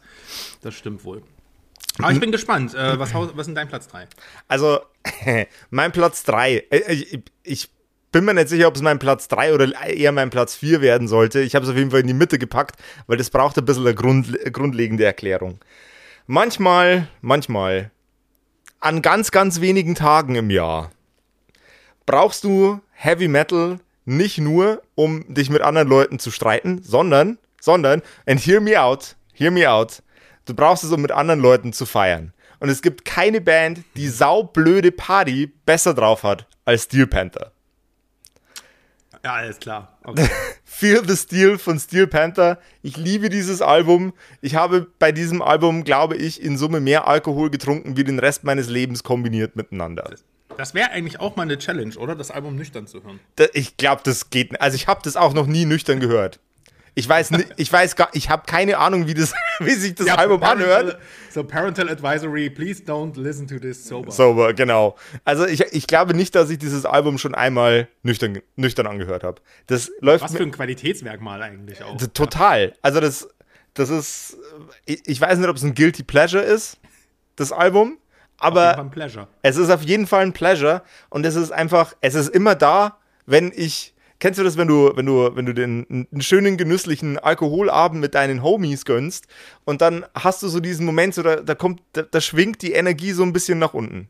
[0.62, 1.22] Das stimmt wohl.
[1.98, 2.74] Aber ich bin gespannt.
[2.74, 4.07] Äh, was, was ist dein Platz 3?
[4.46, 4.81] Also,
[5.70, 6.64] mein Platz 3.
[6.70, 7.70] Äh, ich, ich,
[8.11, 11.09] bin mir nicht sicher, ob es mein Platz 3 oder eher mein Platz 4 werden
[11.09, 11.40] sollte.
[11.40, 13.87] Ich habe es auf jeden Fall in die Mitte gepackt, weil das braucht ein bisschen
[13.87, 15.61] eine Grund, grundlegende Erklärung.
[16.30, 17.90] Manchmal, manchmal,
[18.80, 20.90] an ganz, ganz wenigen Tagen im Jahr
[22.04, 28.02] brauchst du Heavy Metal nicht nur, um dich mit anderen Leuten zu streiten, sondern, sondern,
[28.26, 30.02] and hear me out, hear me out,
[30.44, 32.34] du brauchst es, um mit anderen Leuten zu feiern.
[32.60, 37.52] Und es gibt keine Band, die saublöde Party besser drauf hat als Steel Panther.
[39.24, 39.98] Ja, alles klar.
[40.04, 40.28] Okay.
[40.64, 42.59] Feel the Steel von Steel Panther.
[42.83, 44.12] Ich liebe dieses Album.
[44.40, 48.44] Ich habe bei diesem Album, glaube ich, in Summe mehr Alkohol getrunken wie den Rest
[48.44, 50.11] meines Lebens kombiniert miteinander.
[50.57, 52.14] Das, wäre eigentlich auch mal eine Challenge, oder?
[52.14, 53.20] Das Album nüchtern zu hören.
[53.37, 54.61] Da, ich glaube, das geht.
[54.61, 56.40] Also ich habe das auch noch nie nüchtern gehört.
[56.98, 60.08] Ich weiß nicht, ich weiß gar, ich habe keine Ahnung, wie das, wie sich das
[60.08, 60.98] ja, Album parental, anhört.
[61.30, 64.11] So Parental Advisory, please don't listen to this sober.
[64.11, 64.96] Sober, genau.
[65.24, 69.40] Also ich, ich glaube nicht, dass ich dieses Album schon einmal nüchtern, nüchtern angehört habe.
[69.68, 70.24] Das läuft.
[70.24, 71.96] Was für ein Qualitätsmerkmal eigentlich auch.
[72.14, 72.74] Total.
[72.82, 73.28] Also das,
[73.74, 74.37] das ist,
[74.84, 76.78] ich, ich weiß nicht, ob es ein Guilty Pleasure ist,
[77.37, 77.98] das Album,
[78.38, 78.90] aber
[79.42, 82.98] es ist auf jeden Fall ein Pleasure und es ist einfach, es ist immer da,
[83.24, 87.18] wenn ich kennst du das, wenn du, wenn du, wenn du den einen schönen, genüsslichen
[87.18, 89.26] Alkoholabend mit deinen Homies gönnst
[89.64, 92.72] und dann hast du so diesen Moment, so da, da kommt, da, da schwingt die
[92.72, 94.09] Energie so ein bisschen nach unten.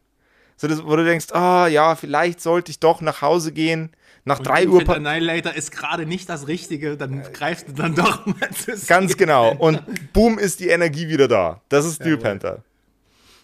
[0.57, 3.91] So, das, wo du denkst, ah ja, vielleicht sollte ich doch nach Hause gehen.
[4.25, 4.85] Nach 3 Uhr.
[4.85, 8.37] Der Annihilator ist gerade nicht das Richtige, dann greifst du dann doch mal
[8.89, 9.55] Ganz genau.
[9.55, 9.81] Und
[10.13, 11.63] boom ist die Energie wieder da.
[11.69, 12.23] Das ist Steel Jawohl.
[12.23, 12.65] Panther.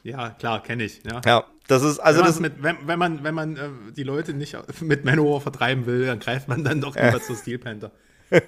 [0.02, 1.00] Ja, klar, kenne ich.
[1.04, 1.20] Ja.
[1.24, 2.40] ja, das ist also wenn das.
[2.40, 6.18] Mit, wenn, wenn, man, wenn man äh, die Leute nicht mit Manowar vertreiben will, dann
[6.18, 7.90] greift man dann doch lieber zu Steel Panther.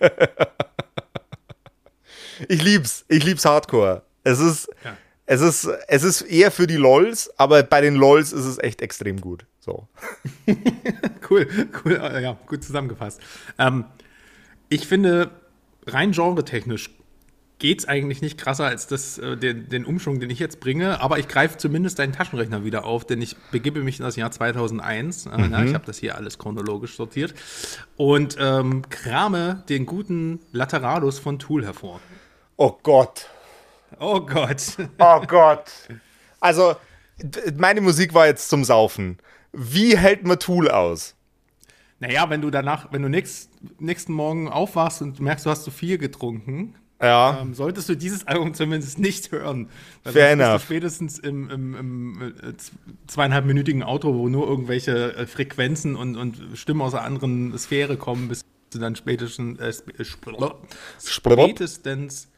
[2.48, 4.02] ich lieb's, ich lieb's Hardcore.
[4.24, 4.96] Es ist, ja.
[5.26, 8.82] es ist, es ist eher für die LOLs, aber bei den LOLs ist es echt
[8.82, 9.46] extrem gut.
[9.60, 9.88] So.
[11.30, 11.46] cool,
[11.84, 13.20] cool, äh, ja, gut zusammengefasst.
[13.58, 13.84] Ähm,
[14.68, 15.30] ich finde
[15.86, 16.90] rein genre-technisch
[17.58, 21.00] geht es eigentlich nicht krasser als das, äh, den, den Umschwung, den ich jetzt bringe.
[21.00, 24.30] Aber ich greife zumindest deinen Taschenrechner wieder auf, denn ich begebe mich in das Jahr
[24.30, 25.26] 2001.
[25.26, 25.48] Äh, mhm.
[25.50, 27.34] na, ich habe das hier alles chronologisch sortiert.
[27.96, 32.00] Und ähm, krame den guten Lateralus von Tool hervor.
[32.56, 33.28] Oh Gott.
[33.98, 34.62] Oh Gott.
[34.98, 35.70] Oh Gott.
[36.40, 36.76] Also,
[37.56, 39.18] meine Musik war jetzt zum Saufen.
[39.52, 41.14] Wie hält man Tool aus?
[41.98, 45.70] Naja, wenn du danach, wenn du nächst, nächsten Morgen aufwachst und merkst, du hast zu
[45.70, 47.40] viel getrunken, ja.
[47.40, 49.68] Ähm, solltest du dieses Album zumindest nicht hören.
[50.04, 50.62] Weil Fair enough.
[50.62, 52.54] spätestens im, im, im äh,
[53.06, 58.28] zweieinhalbminütigen Auto, wo nur irgendwelche äh, Frequenzen und, und Stimmen aus einer anderen Sphäre kommen,
[58.28, 59.72] bis du dann spätestens, äh,
[60.98, 62.28] spätestens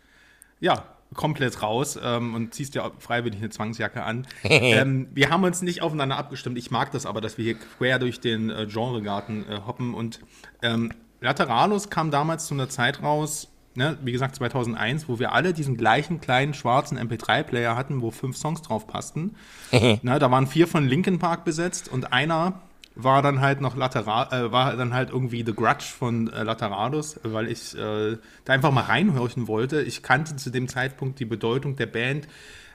[0.60, 4.26] ja, komplett raus ähm, und ziehst dir freiwillig eine Zwangsjacke an.
[4.44, 6.58] ähm, wir haben uns nicht aufeinander abgestimmt.
[6.58, 9.94] Ich mag das aber, dass wir hier quer durch den äh, Genregarten äh, hoppen.
[9.94, 10.20] Und
[10.62, 15.54] ähm, Lateralus kam damals zu einer Zeit raus, ne, wie gesagt 2001, wo wir alle
[15.54, 19.36] diesen gleichen kleinen schwarzen MP3-Player hatten, wo fünf Songs drauf passten.
[19.72, 22.60] ne, da waren vier von Linkin Park besetzt und einer
[23.00, 27.20] war dann halt noch Lateral, äh, war dann halt irgendwie The Grudge von äh, Laterados,
[27.22, 29.80] weil ich äh, da einfach mal reinhorchen wollte.
[29.82, 32.26] Ich kannte zu dem Zeitpunkt die Bedeutung der Band,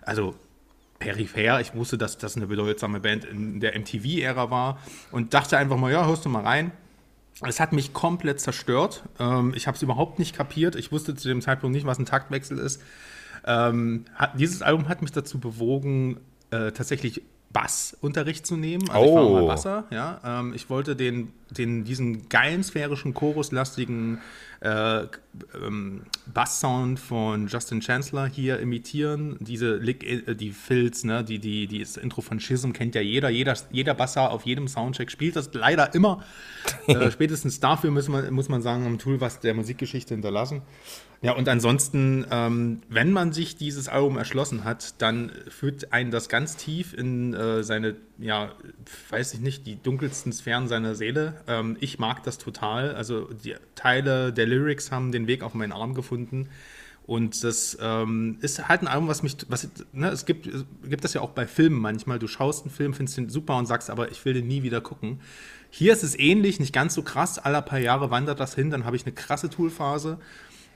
[0.01, 0.35] also
[0.99, 1.59] peripher.
[1.59, 4.79] Ich wusste, dass das eine bedeutsame Band in der MTV-Ära war
[5.11, 6.71] und dachte einfach mal, ja, hörst du mal rein.
[7.41, 9.03] Es hat mich komplett zerstört.
[9.19, 10.75] Ähm, ich habe es überhaupt nicht kapiert.
[10.75, 12.81] Ich wusste zu dem Zeitpunkt nicht, was ein Taktwechsel ist.
[13.45, 16.19] Ähm, hat, dieses Album hat mich dazu bewogen,
[16.51, 18.89] äh, tatsächlich Bassunterricht zu nehmen.
[18.89, 20.19] Also ich war mal Basser, ja.
[20.25, 24.19] Ähm, ich wollte den, den, diesen geilen sphärischen, choruslastigen
[24.61, 25.03] äh,
[25.63, 29.37] ähm, Basssound von Justin Chancellor hier imitieren.
[29.39, 33.01] Diese Lick, äh, die Filz, ne, die, die, die das Intro von Schism kennt ja
[33.01, 33.29] jeder.
[33.29, 36.23] Jeder, jeder Basser auf jedem Soundcheck spielt das leider immer.
[36.87, 40.61] äh, spätestens dafür muss man, muss man sagen, am Tool was der Musikgeschichte hinterlassen.
[41.23, 46.27] Ja, und ansonsten, ähm, wenn man sich dieses Album erschlossen hat, dann führt einen das
[46.27, 48.51] ganz tief in äh, seine, ja,
[49.09, 51.41] weiß ich nicht, die dunkelsten Sphären seiner Seele.
[51.47, 52.93] Ähm, ich mag das total.
[52.95, 56.49] Also die Teile der Lyrics haben den Weg auf meinen Arm gefunden.
[57.07, 60.49] Und das ähm, ist halt ein Album, was mich, was, ne, es gibt,
[60.83, 62.19] gibt das ja auch bei Filmen manchmal.
[62.19, 64.81] Du schaust einen Film, findest den super und sagst, aber ich will den nie wieder
[64.81, 65.21] gucken.
[65.69, 67.39] Hier ist es ähnlich, nicht ganz so krass.
[67.39, 70.19] Alle paar Jahre wandert das hin, dann habe ich eine krasse Toolphase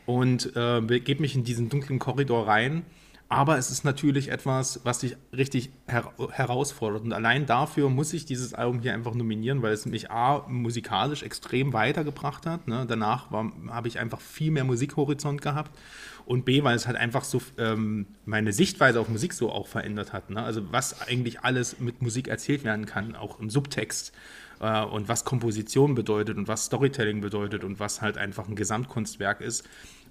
[0.08, 2.84] und äh, begebe mich in diesen dunklen Korridor rein.
[3.30, 7.04] Aber es ist natürlich etwas, was dich richtig her herausfordert.
[7.04, 11.24] Und allein dafür muss ich dieses Album hier einfach nominieren, weil es mich A, musikalisch
[11.24, 12.70] extrem weitergebracht hat.
[12.70, 12.86] Ne?
[12.88, 15.78] Danach habe ich einfach viel mehr Musikhorizont gehabt.
[16.26, 20.14] Und B, weil es halt einfach so ähm, meine Sichtweise auf Musik so auch verändert
[20.14, 20.30] hat.
[20.30, 20.42] Ne?
[20.42, 24.14] Also was eigentlich alles mit Musik erzählt werden kann, auch im Subtext.
[24.60, 29.42] Äh, und was Komposition bedeutet und was Storytelling bedeutet und was halt einfach ein Gesamtkunstwerk
[29.42, 29.68] ist.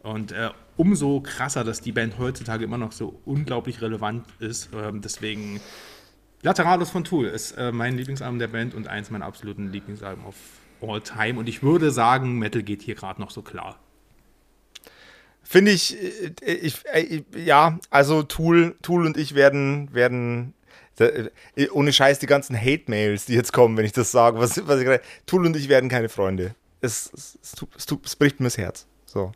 [0.07, 4.69] Und äh, umso krasser, dass die Band heutzutage immer noch so unglaublich relevant ist.
[4.73, 5.61] Ähm, deswegen
[6.43, 10.37] Lateralus von Tool ist äh, mein Lieblingsalbum der Band und eins meiner absoluten Lieblingsalben of
[10.81, 11.41] all time.
[11.41, 13.81] Und ich würde sagen, Metal geht hier gerade noch so klar.
[15.43, 20.55] Finde ich, äh, ich, ich, äh, ja, also Tool, Tool und ich werden, werden
[20.99, 21.31] äh,
[21.73, 25.01] ohne Scheiß die ganzen Hate-Mails, die jetzt kommen, wenn ich das sage, was, was ich
[25.27, 26.55] Tool und ich werden keine Freunde.
[26.81, 28.87] Es, es, es, es bricht mir das Herz.
[29.05, 29.33] So.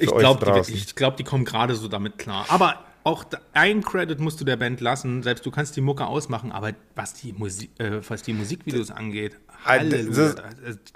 [0.00, 2.46] Ich glaube, die, glaub, die kommen gerade so damit klar.
[2.48, 5.22] Aber auch ein Credit musst du der Band lassen.
[5.22, 9.36] Selbst du kannst die Mucke ausmachen, aber was die, Musik, äh, was die Musikvideos angeht,
[9.64, 10.34] Halleluja.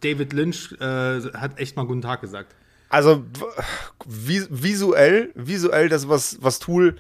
[0.03, 2.55] David Lynch äh, hat echt mal guten Tag gesagt.
[2.89, 3.25] Also
[4.07, 6.97] visuell, visuell das, was, was Tool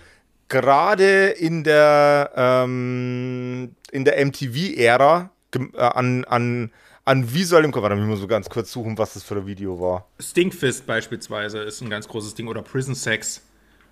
[0.48, 6.72] gerade in der, ähm, in der MTV-Ära äh, an, an
[7.04, 7.90] an visuellem Cover.
[7.90, 10.08] Warte, ich muss so ganz kurz suchen, was das für ein Video war.
[10.18, 13.42] Stinkfist beispielsweise ist ein ganz großes Ding oder Prison Sex.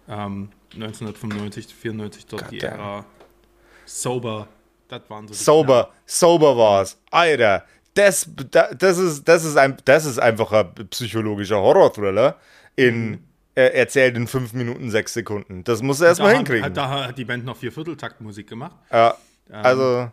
[0.08, 2.72] Ähm, 1995, 94 dort God die damn.
[2.72, 3.04] Ära.
[3.84, 4.48] Sober,
[4.88, 6.98] das waren so Sober, Sober war es.
[7.10, 8.28] Alter, das,
[8.78, 12.36] das, ist, das, ist ein, das ist einfach ein psychologischer Horror-Thriller
[12.74, 13.18] in mhm.
[13.54, 15.64] äh, erzählt in 5 Minuten, 6 Sekunden.
[15.64, 16.64] Das muss er erstmal hinkriegen.
[16.64, 18.76] Hat, da hat die Band noch Viervierteltaktmusik gemacht.
[18.90, 19.14] Ja,
[19.50, 19.56] ähm.
[19.56, 20.10] also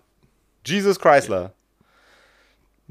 [0.65, 1.53] Jesus Chrysler.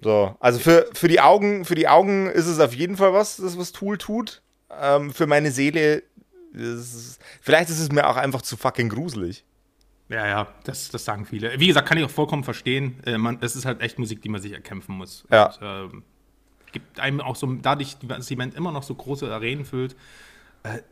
[0.00, 3.36] So, also für, für, die Augen, für die Augen ist es auf jeden Fall was,
[3.36, 4.42] das was Tool tut.
[4.70, 6.02] Ähm, für meine Seele,
[6.52, 9.44] ist, vielleicht ist es mir auch einfach zu fucking gruselig.
[10.08, 11.58] Ja, ja, das, das sagen viele.
[11.60, 13.00] Wie gesagt, kann ich auch vollkommen verstehen.
[13.04, 15.24] Äh, man, es ist halt echt Musik, die man sich erkämpfen muss.
[15.30, 15.46] Ja.
[15.46, 16.02] Und, ähm,
[16.72, 19.96] gibt einem auch so, dadurch, dass die Band immer noch so große Arenen füllt,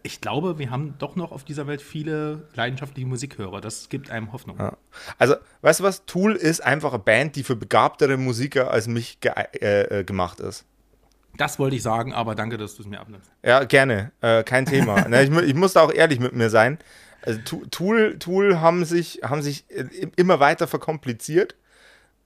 [0.03, 3.61] ich glaube, wir haben doch noch auf dieser Welt viele leidenschaftliche Musikhörer.
[3.61, 4.59] Das gibt einem Hoffnung.
[4.59, 4.77] Ja.
[5.19, 6.07] Also, weißt du was?
[6.07, 10.41] Tool ist einfach eine Band, die für begabtere Musiker als mich ge äh, äh, gemacht
[10.41, 10.65] ist.
[11.37, 13.31] Das wollte ich sagen, aber danke, dass du es mir abnimmst.
[13.43, 14.13] Ja, gerne.
[14.21, 15.07] Äh, kein Thema.
[15.23, 16.79] ich, ich muss da auch ehrlich mit mir sein.
[17.23, 19.85] Also Tool, Tool haben sich, haben sich äh,
[20.17, 21.57] immer weiter verkompliziert.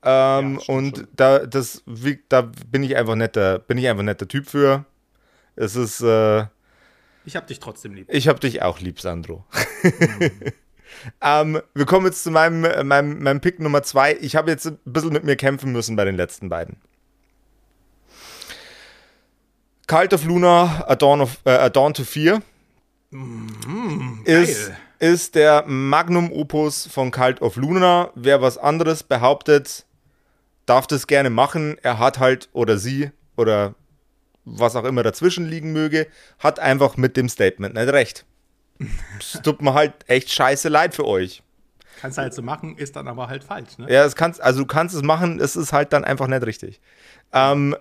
[0.03, 1.07] Ähm, ja, und schon.
[1.15, 1.83] da, das,
[2.29, 4.85] da bin ich einfach netter, bin ich einfach netter Typ für.
[5.55, 6.01] Es ist.
[6.01, 6.45] Äh,
[7.25, 8.07] ich hab dich trotzdem lieb.
[8.09, 9.45] Ich hab dich auch lieb, Sandro.
[9.83, 10.31] Mhm.
[11.21, 14.17] ähm, wir kommen jetzt zu meinem, meinem, meinem Pick Nummer zwei.
[14.21, 16.77] Ich habe jetzt ein bisschen mit mir kämpfen müssen bei den letzten beiden.
[19.87, 22.41] Cult of Luna, A Dawn, of, äh, A Dawn to Fear.
[23.09, 28.09] Mm, ist, ist der Magnum Opus von Cult of Luna.
[28.15, 29.85] Wer was anderes behauptet,
[30.65, 31.77] darf das gerne machen.
[31.81, 33.75] Er hat halt oder sie oder
[34.45, 36.07] was auch immer dazwischen liegen möge,
[36.39, 38.25] hat einfach mit dem Statement nicht recht.
[39.19, 41.43] Es tut mir halt echt scheiße leid für euch.
[41.99, 43.91] Kannst halt so machen, ist dann aber halt falsch, ne?
[43.91, 46.81] Ja, es kannst, also du kannst es machen, es ist halt dann einfach nicht richtig.
[47.31, 47.75] Ähm,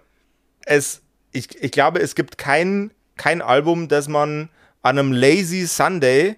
[0.66, 1.00] es,
[1.32, 4.50] ich, ich glaube, es gibt kein, kein Album, das man
[4.82, 6.36] an einem Lazy Sunday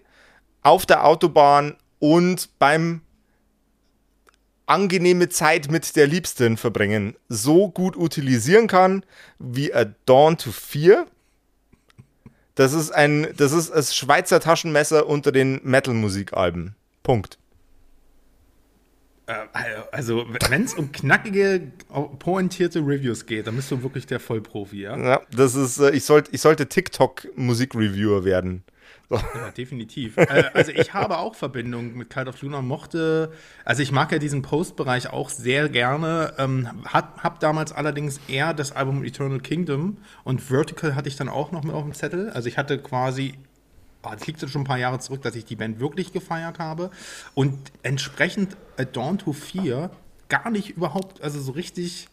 [0.63, 3.03] auf der Autobahn und beim
[4.73, 9.05] angenehme Zeit mit der Liebsten verbringen so gut utilisieren kann
[9.39, 11.07] wie A Dawn to Fear.
[12.55, 16.75] Das ist ein, das ist das Schweizer Taschenmesser unter den Metal-Musikalben.
[17.03, 17.39] Punkt.
[19.27, 19.35] Äh,
[19.91, 21.73] also, wenn es um knackige,
[22.19, 24.97] pointierte Reviews geht, dann bist du wirklich der Vollprofi, ja?
[24.97, 28.65] Ja, das ist, äh, ich, sollt, ich sollte TikTok-Musikreviewer werden.
[29.35, 30.17] Ja, definitiv.
[30.17, 33.33] äh, also ich habe auch Verbindungen mit Cult of Luna, mochte,
[33.65, 38.55] also ich mag ja diesen Post-Bereich auch sehr gerne, ähm, hab, hab damals allerdings eher
[38.55, 42.31] das Album Eternal Kingdom und Vertical hatte ich dann auch noch mit auf dem Zettel.
[42.31, 43.35] Also ich hatte quasi
[44.03, 46.91] oh, das liegt schon ein paar Jahre zurück, dass ich die Band wirklich gefeiert habe.
[47.35, 49.91] Und entsprechend A Dawn to Fear
[50.29, 52.09] gar nicht überhaupt, also so richtig,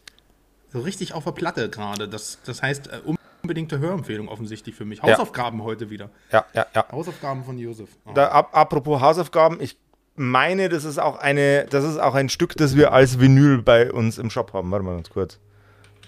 [0.72, 2.08] so richtig auf der Platte gerade.
[2.08, 5.02] Das, das heißt, äh, um unbedingte Hörempfehlung offensichtlich für mich.
[5.02, 5.64] Hausaufgaben ja.
[5.66, 6.10] heute wieder.
[6.32, 6.86] Ja, ja, ja.
[6.92, 7.90] Hausaufgaben von Josef.
[8.06, 8.12] Oh.
[8.14, 9.78] Da, ab, apropos Hausaufgaben, ich
[10.16, 13.92] meine, das ist auch eine, das ist auch ein Stück, das wir als Vinyl bei
[13.92, 14.70] uns im Shop haben.
[14.72, 15.40] Warte mal ganz kurz.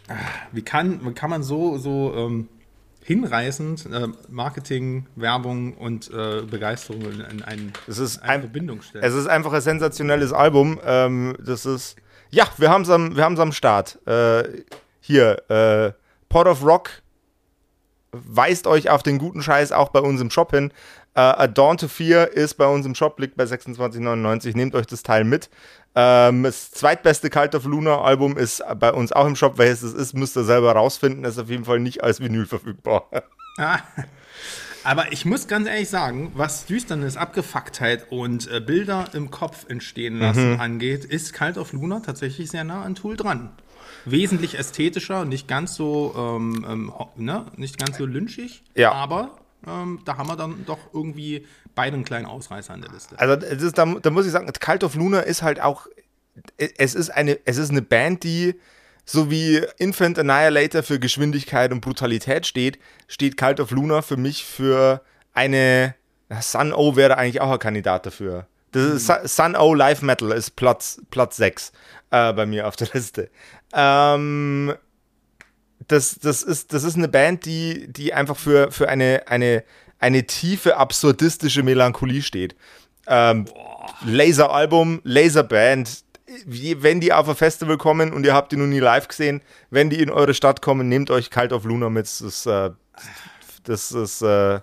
[0.10, 0.15] Ah,
[0.52, 2.50] wie kann, wie kann man so, so ähm,
[3.04, 8.82] hinreißend äh, Marketing, Werbung und äh, Begeisterung in, in ein, es ist eine ein, Verbindung
[8.82, 9.04] stellen?
[9.04, 10.80] Es ist einfach ein sensationelles Album.
[10.86, 11.96] Ähm, das ist,
[12.30, 14.06] ja, wir haben es am, am Start.
[14.08, 14.44] Äh,
[15.00, 15.94] hier, äh,
[16.30, 16.89] Pot of Rock
[18.12, 20.71] weist euch auf den guten Scheiß auch bei uns im Shop hin.
[21.13, 24.56] Uh, A Dawn to Fear ist bei uns im Shop, liegt bei 26,99.
[24.56, 25.50] Nehmt euch das Teil mit.
[25.93, 29.58] Ähm, das zweitbeste Cult of Luna Album ist bei uns auch im Shop.
[29.58, 31.26] Welches es ist, müsst ihr selber rausfinden.
[31.26, 33.10] Ist auf jeden Fall nicht als Vinyl verfügbar.
[33.58, 33.80] Ah,
[34.86, 40.17] aber ich muss ganz ehrlich sagen, was Düsternis, Abgefucktheit und äh, Bilder im Kopf entstehen
[40.17, 40.60] lassen mhm.
[40.62, 43.52] angeht, ist Cult of Luna tatsächlich sehr nah an Tool dran
[44.05, 47.45] wesentlich ästhetischer, nicht ganz so, ähm, ähm, ne?
[47.55, 48.91] nicht ganz so lynchig, ja.
[48.91, 49.37] aber
[49.67, 53.19] ähm, da haben wir dann doch irgendwie beide einen kleinen Ausreißer an der Liste.
[53.19, 55.87] Also ist, da, da, muss ich sagen, Cult of Luna ist halt auch,
[56.57, 58.55] es ist eine, es ist eine Band, die
[59.05, 64.45] so wie Infant Annihilator für Geschwindigkeit und Brutalität steht, steht Cult of Luna für mich
[64.45, 65.01] für
[65.33, 65.95] eine,
[66.39, 68.47] Sun O wäre eigentlich auch ein Kandidat dafür.
[68.71, 69.36] Das ist.
[69.36, 71.71] Sun O Live Metal ist Platz, Platz 6
[72.12, 73.29] äh, bei mir auf der Liste.
[73.73, 74.73] Ähm,
[75.88, 79.63] das, das, ist, das ist eine Band, die, die einfach für, für eine, eine,
[79.99, 82.55] eine tiefe, absurdistische Melancholie steht.
[83.07, 83.45] Ähm,
[84.05, 86.03] Laser-Album, Laser-Band.
[86.45, 89.89] Wenn die auf ein Festival kommen und ihr habt die noch nie live gesehen, wenn
[89.89, 92.05] die in eure Stadt kommen, nehmt euch Kalt of Luna mit.
[92.05, 92.69] Das ist, äh,
[93.63, 94.62] das ist äh,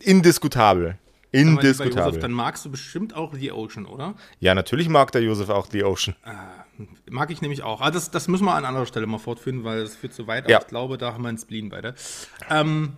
[0.00, 0.96] indiskutabel.
[1.32, 2.04] Indiskutabel.
[2.04, 4.14] Josef, dann magst du bestimmt auch The Ocean, oder?
[4.40, 6.16] Ja, natürlich mag der Josef auch The Ocean.
[6.24, 6.64] Ah,
[7.10, 7.80] mag ich nämlich auch.
[7.80, 10.48] Aber das, das müssen wir an anderer Stelle mal fortführen, weil das führt zu weit.
[10.48, 10.60] Ja.
[10.60, 11.94] ich glaube, da haben wir einen Spleen beide.
[12.48, 12.96] Ähm,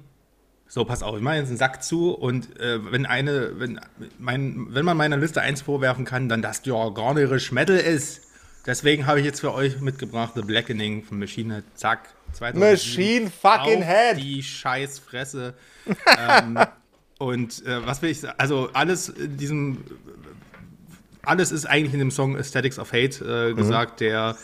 [0.67, 3.81] so, pass auf, ich mache jetzt einen Sack zu und äh, wenn eine, wenn,
[4.19, 8.29] mein, wenn man meiner Liste eins vorwerfen kann, dann dass die organisch Metal ist,
[8.69, 11.65] Deswegen habe ich jetzt für euch mitgebracht The Blackening von Machine Head.
[11.73, 12.11] Zack.
[12.53, 14.19] Machine fucking Head.
[14.19, 15.55] Die Scheißfresse.
[16.19, 16.59] ähm,
[17.19, 18.35] und äh, was will ich sagen?
[18.39, 19.79] Also alles in diesem
[21.23, 24.05] alles ist eigentlich in dem Song Aesthetics of Hate äh, gesagt, mhm.
[24.05, 24.37] der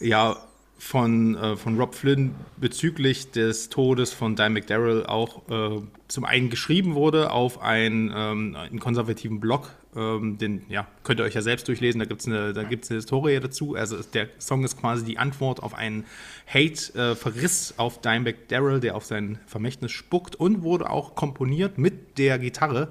[0.00, 0.36] ja
[0.78, 6.50] von, äh, von Rob Flynn bezüglich des Todes von Dimebag McDarrell auch äh, zum einen
[6.50, 9.70] geschrieben wurde auf ein, ähm, einen konservativen Blog.
[9.94, 13.38] Ähm, den ja, könnt ihr euch ja selbst durchlesen, da gibt es eine, eine Historie
[13.40, 13.74] dazu.
[13.74, 16.04] Also der Song ist quasi die Antwort auf einen
[16.46, 22.18] Hate-Verriss äh, auf Dimebag McDarrell, der auf sein Vermächtnis spuckt und wurde auch komponiert mit
[22.18, 22.88] der Gitarre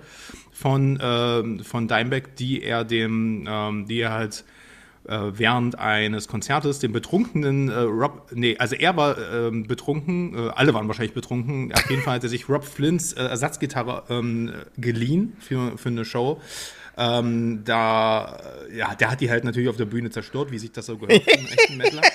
[0.51, 4.43] von, äh, von Dimebag, die er dem, ähm, die er halt
[5.07, 10.49] äh, während eines Konzertes den betrunkenen äh, Rob, nee, also er war ähm, betrunken, äh,
[10.49, 11.73] alle waren wahrscheinlich betrunken.
[11.73, 16.05] Auf jeden Fall hat er sich Rob Flints äh, Ersatzgitarre ähm, geliehen für, für eine
[16.05, 16.39] Show.
[17.01, 18.37] Ähm, da,
[18.71, 21.27] ja, der hat die halt natürlich auf der Bühne zerstört, wie sich das so gehört
[21.27, 22.01] einen echten Mettler.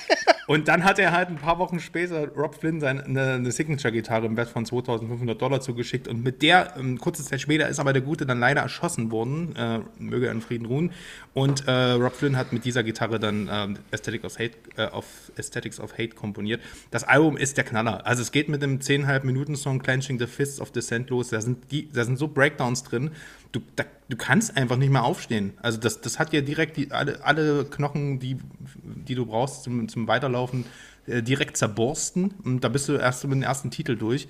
[0.46, 4.26] Und dann hat er halt ein paar Wochen später Rob Flynn seine, eine, eine Signature-Gitarre
[4.26, 6.06] im Wert von 2500 Dollar zugeschickt.
[6.06, 9.56] Und mit der, ähm, kurze Zeit später, ist aber der Gute dann leider erschossen worden.
[9.56, 10.92] Äh, möge er in Frieden ruhen.
[11.34, 15.04] Und äh, Rob Flynn hat mit dieser Gitarre dann äh, Aesthetic of Hate, äh, of
[15.36, 16.62] Aesthetics of Hate komponiert.
[16.92, 18.06] Das Album ist der Knaller.
[18.06, 21.30] Also es geht mit dem 10,5 Minuten Song Clenching the Fists of Descent los.
[21.30, 23.10] Da sind, die, da sind so Breakdowns drin
[23.56, 25.54] du, da, du kannst einfach nicht mehr aufstehen.
[25.60, 28.36] Also das, das hat ja direkt die, alle, alle Knochen, die,
[28.82, 30.64] die du brauchst zum, zum Weiterlaufen,
[31.06, 32.34] äh, direkt zerborsten.
[32.44, 34.28] Und da bist du erst mit dem ersten Titel durch.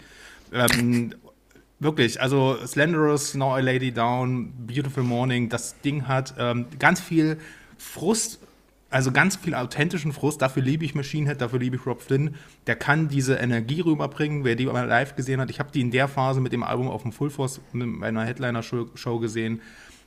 [0.52, 1.14] Ähm,
[1.80, 7.38] wirklich, also Slenderous, Now I Lady Down, Beautiful Morning, das Ding hat ähm, ganz viel
[7.76, 8.40] Frust
[8.88, 10.40] also ganz viel authentischen Frust.
[10.40, 12.36] Dafür liebe ich Machine Head, dafür liebe ich Rob Flynn.
[12.66, 14.44] Der kann diese Energie rüberbringen.
[14.44, 16.88] Wer die mal live gesehen hat, ich habe die in der Phase mit dem Album
[16.88, 19.60] auf dem Full Force bei einer Headliner-Show gesehen.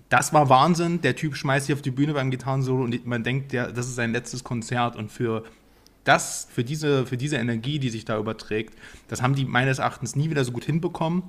[0.07, 1.01] Das war Wahnsinn.
[1.01, 3.95] Der Typ schmeißt sich auf die Bühne beim Gitarrensolo und man denkt, ja, das ist
[3.95, 4.95] sein letztes Konzert.
[4.95, 5.43] Und für
[6.03, 8.75] das, für diese, für diese Energie, die sich da überträgt,
[9.07, 11.23] das haben die meines Erachtens nie wieder so gut hinbekommen.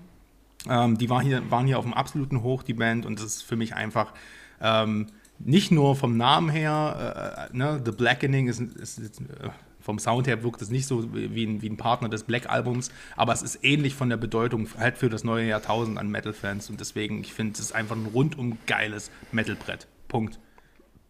[0.69, 3.43] Ähm, die war hier, waren hier auf dem absoluten Hoch, die Band, und das ist
[3.43, 4.15] für mich einfach.
[4.61, 5.09] Ähm,
[5.43, 9.51] nicht nur vom Namen her, äh, ne, The Blackening ist, ist, ist äh,
[9.81, 12.91] vom Sound her wirkt es nicht so wie ein, wie ein Partner des Black Albums,
[13.17, 16.81] aber es ist ähnlich von der Bedeutung halt für das neue Jahrtausend an Metal-Fans und
[16.81, 19.87] deswegen, ich finde, es ist einfach ein rundum geiles Metal-Brett.
[20.09, 20.39] Punkt.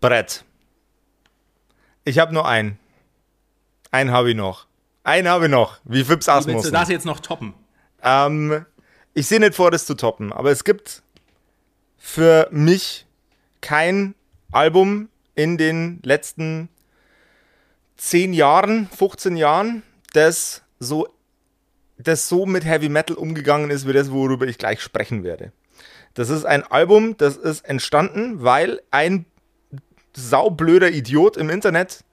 [0.01, 0.45] Brett.
[2.05, 2.79] Ich habe nur einen.
[3.91, 4.67] Einen habe ich noch.
[5.03, 5.81] Einen habe ich noch.
[5.85, 6.55] Wie Fips Asmus.
[6.55, 7.55] Willst du das jetzt noch toppen?
[8.03, 8.65] Ähm,
[9.15, 11.03] ich sehe nicht vor, das zu toppen, aber es gibt
[11.99, 13.07] für mich
[13.61, 14.15] kein
[14.53, 16.69] Album in den letzten
[17.97, 19.83] 10 Jahren, 15 Jahren,
[20.13, 21.09] das so,
[21.99, 25.53] das so mit Heavy Metal umgegangen ist, wie das, worüber ich gleich sprechen werde.
[26.15, 29.27] Das ist ein Album, das ist entstanden, weil ein
[30.15, 32.05] saublöder Idiot im Internet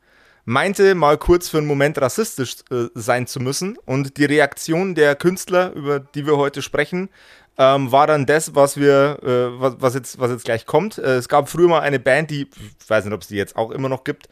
[0.45, 3.77] meinte, mal kurz für einen Moment rassistisch äh, sein zu müssen.
[3.85, 7.09] Und die Reaktion der Künstler, über die wir heute sprechen,
[7.57, 10.97] ähm, war dann das, was wir, äh, was, was, jetzt, was jetzt gleich kommt.
[10.97, 12.47] Äh, es gab früher mal eine Band, die,
[12.79, 14.29] ich weiß nicht, ob es die jetzt auch immer noch gibt,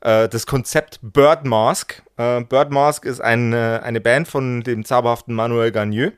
[0.00, 2.02] äh, das Konzept Bird Mask.
[2.16, 6.12] Äh, Bird Mask ist ein, eine Band von dem zauberhaften Manuel Gagneux.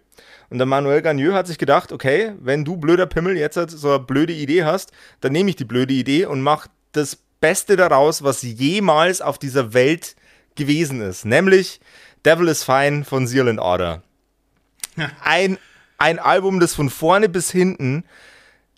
[0.50, 3.90] Und der Manuel Gagneux hat sich gedacht, okay, wenn du blöder Pimmel jetzt halt so
[3.90, 8.22] eine blöde Idee hast, dann nehme ich die blöde Idee und mache das Beste daraus,
[8.22, 10.16] was jemals auf dieser Welt
[10.56, 11.24] gewesen ist.
[11.24, 11.80] Nämlich
[12.26, 14.02] Devil is Fine von Seal and Order.
[15.24, 15.56] Ein
[16.00, 18.04] ein Album, das von vorne bis hinten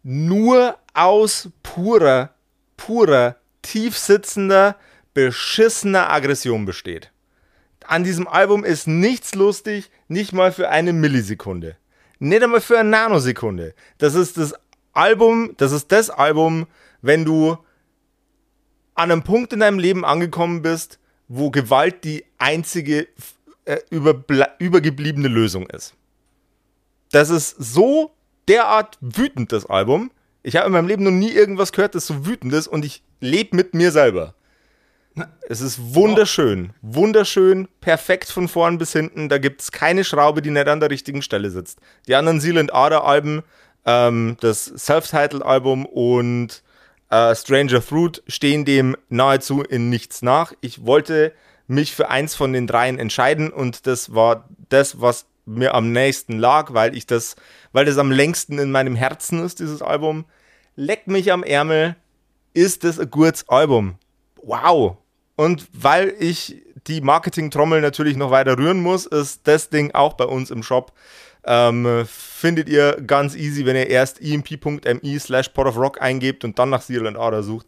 [0.02, 2.34] nur aus purer,
[2.76, 4.76] purer, tiefsitzender,
[5.14, 7.12] beschissener Aggression besteht.
[7.86, 11.76] An diesem Album ist nichts lustig, nicht mal für eine Millisekunde.
[12.18, 13.74] Nicht einmal für eine Nanosekunde.
[13.98, 14.54] Das ist das
[14.92, 16.66] Album, das ist das Album,
[17.02, 17.56] wenn du
[18.94, 23.06] an einem Punkt in deinem Leben angekommen bist, wo Gewalt die einzige
[23.64, 25.94] äh, übergebliebene Lösung ist.
[27.12, 28.10] Das ist so
[28.48, 30.10] derart wütend, das Album.
[30.42, 33.04] Ich habe in meinem Leben noch nie irgendwas gehört, das so wütend ist und ich
[33.20, 34.34] lebe mit mir selber.
[35.46, 39.28] Es ist wunderschön, wunderschön, perfekt von vorn bis hinten.
[39.28, 41.78] Da gibt es keine Schraube, die nicht an der richtigen Stelle sitzt.
[42.08, 43.42] Die anderen Seal and Ader Alben,
[43.84, 46.62] ähm, das Self-Titled-Album und
[47.10, 50.54] äh, Stranger Fruit stehen dem nahezu in nichts nach.
[50.62, 51.32] Ich wollte
[51.66, 56.38] mich für eins von den dreien entscheiden und das war das, was mir am nächsten
[56.38, 57.36] lag, weil ich das,
[57.72, 60.24] weil das am längsten in meinem Herzen ist, dieses Album.
[60.76, 61.96] Leck mich am Ärmel,
[62.54, 63.96] ist das ein gutes Album.
[64.42, 64.96] Wow.
[65.36, 70.24] Und weil ich die Marketing-Trommel natürlich noch weiter rühren muss, ist das Ding auch bei
[70.24, 70.92] uns im Shop.
[71.44, 76.58] Ähm, findet ihr ganz easy, wenn ihr erst emp.mi slash pot of rock eingebt und
[76.58, 77.66] dann nach Seal and Order sucht.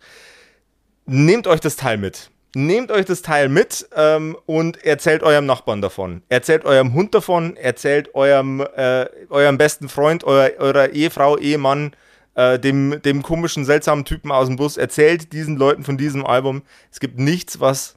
[1.07, 2.31] nehmt euch das Teil mit.
[2.55, 6.23] Nehmt euch das Teil mit ähm, und erzählt eurem Nachbarn davon.
[6.29, 11.97] Erzählt eurem Hund davon, erzählt eurem, äh, eurem besten Freund, euer, eurer Ehefrau, Ehemann,
[12.35, 14.77] äh, dem, dem komischen, seltsamen Typen aus dem Bus.
[14.77, 16.63] Erzählt diesen Leuten von diesem Album.
[16.93, 17.97] Es gibt nichts, was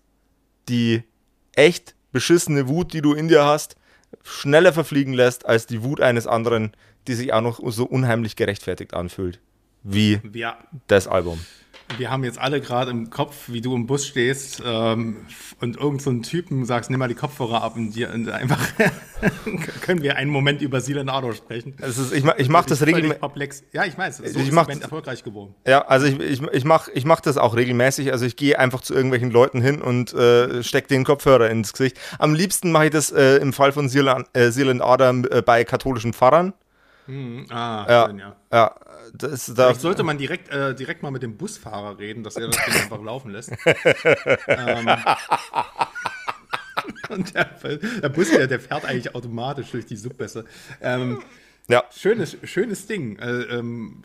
[0.70, 1.03] die
[1.55, 3.76] echt beschissene Wut, die du in dir hast,
[4.24, 6.72] schneller verfliegen lässt als die Wut eines anderen,
[7.08, 9.39] die sich auch noch so unheimlich gerechtfertigt anfühlt.
[9.84, 10.58] Wie ja.
[10.88, 11.39] das Album.
[11.95, 15.25] Wir haben jetzt alle gerade im Kopf, wie du im Bus stehst ähm,
[15.61, 18.59] und irgend so einen Typen sagst, nimm mal die Kopfhörer ab und, dir, und einfach
[19.81, 21.75] können wir einen Moment über Silenado sprechen.
[21.81, 23.63] Es ist, ich ich mache das regelmäßig.
[23.71, 25.55] Ja, ich weiß, so ich ist mach, erfolgreich geworden.
[25.65, 28.11] Ja, also ich, ich, ich mache ich mach das auch regelmäßig.
[28.11, 31.97] Also ich gehe einfach zu irgendwelchen Leuten hin und äh, stecke den Kopfhörer ins Gesicht.
[32.19, 35.63] Am liebsten mache ich das äh, im Fall von Silen, äh, Silen Adam äh, bei
[35.63, 36.53] katholischen Pfarrern.
[37.05, 38.35] Hm, ah, ja, schön, ja.
[38.51, 38.75] ja
[39.14, 42.47] das, da Vielleicht sollte man direkt, äh, direkt mal mit dem Busfahrer reden, dass er
[42.47, 43.51] das Ding einfach laufen lässt.
[44.47, 44.89] ähm,
[47.10, 47.45] und der,
[48.01, 50.45] der Bus, der, der, fährt eigentlich automatisch durch die Subbässe.
[50.82, 51.22] Ähm,
[51.68, 51.84] ja.
[51.95, 53.18] Schönes, schönes Ding.
[53.20, 54.03] Äh, ähm,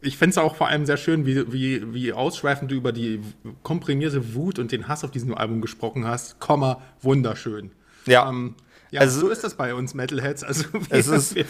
[0.00, 3.20] ich finde es auch vor allem sehr schön, wie, wie, wie ausschweifend du über die
[3.62, 6.38] komprimierte Wut und den Hass auf diesem Album gesprochen hast.
[6.38, 7.72] Komma, wunderschön.
[8.06, 8.28] Ja.
[8.28, 8.54] Ähm,
[8.90, 10.44] ja, also, so ist das bei uns Metalheads.
[10.44, 11.44] Also wir, ist, wir,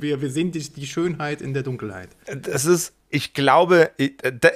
[0.00, 2.08] wir, wir, sehen die, die, Schönheit in der Dunkelheit.
[2.42, 3.90] Das ist, ich glaube,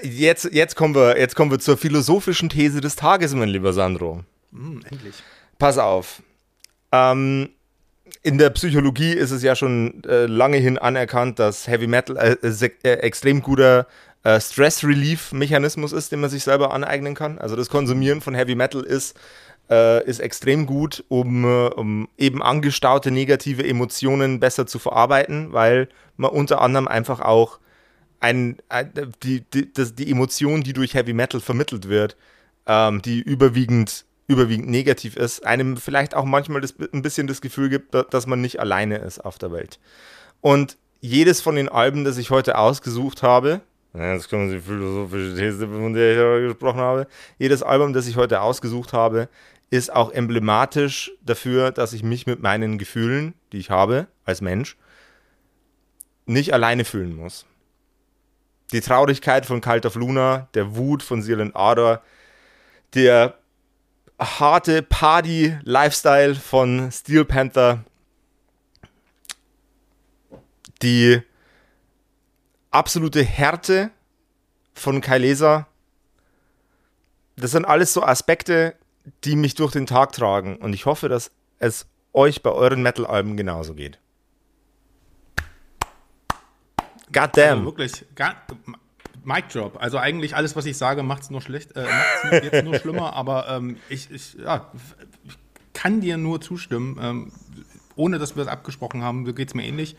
[0.03, 4.25] jetzt, jetzt, kommen wir, jetzt kommen wir zur philosophischen These des Tages, mein lieber Sandro.
[4.51, 5.17] Mm, endlich.
[5.59, 6.23] Pass auf.
[6.93, 7.51] Ähm,
[8.23, 12.37] in der Psychologie ist es ja schon äh, lange hin anerkannt, dass Heavy Metal äh,
[12.43, 13.87] äh, extrem guter
[14.23, 17.39] äh, Stress-Relief-Mechanismus ist, den man sich selber aneignen kann.
[17.39, 19.19] Also das Konsumieren von Heavy Metal ist
[19.71, 25.89] äh, ist extrem gut, um, äh, um eben angestaute negative Emotionen besser zu verarbeiten, weil
[26.17, 27.59] man unter anderem einfach auch
[28.19, 28.93] ein, ein
[29.23, 32.17] die, die, das, die Emotion, die durch Heavy Metal vermittelt wird,
[32.67, 37.69] ähm, die überwiegend überwiegend negativ ist, einem vielleicht auch manchmal das, ein bisschen das Gefühl
[37.69, 39.81] gibt, dass man nicht alleine ist auf der Welt.
[40.41, 43.61] Und jedes von den Alben, das ich heute ausgesucht habe,
[43.93, 47.09] das kommen die philosophische These, von der ich gesprochen habe,
[47.39, 49.29] jedes Album, das ich heute ausgesucht habe,
[49.71, 54.77] ist auch emblematisch dafür, dass ich mich mit meinen Gefühlen, die ich habe als Mensch,
[56.27, 57.47] nicht alleine fühlen muss.
[58.73, 62.03] Die Traurigkeit von Cult of Luna, der Wut von Silent Ardor,
[62.95, 63.39] der
[64.19, 67.85] harte Party-Lifestyle von Steel Panther,
[70.83, 71.23] die
[72.71, 73.91] absolute Härte
[74.75, 75.67] von Kailesa,
[77.37, 78.77] das sind alles so Aspekte,
[79.25, 80.57] die mich durch den Tag tragen.
[80.57, 83.99] Und ich hoffe, dass es euch bei euren Metal-Alben genauso geht.
[87.13, 87.59] God damn.
[87.59, 88.37] Also wirklich, God,
[89.25, 89.77] Mic Drop.
[89.81, 92.77] Also eigentlich alles, was ich sage, macht es nur schlecht, äh, macht es jetzt nur
[92.77, 94.71] schlimmer, aber ähm, ich, ich, ja,
[95.25, 95.37] ich
[95.73, 96.99] kann dir nur zustimmen.
[97.01, 97.33] Ähm,
[97.97, 99.97] ohne dass wir es abgesprochen haben, so geht es mir ähnlich.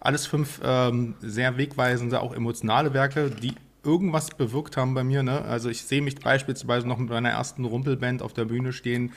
[0.00, 3.54] Alles fünf ähm, sehr wegweisende, auch emotionale Werke, die
[3.88, 5.22] irgendwas bewirkt haben bei mir.
[5.22, 5.42] Ne?
[5.42, 9.12] Also ich sehe mich beispielsweise noch mit meiner ersten Rumpelband auf der Bühne stehen,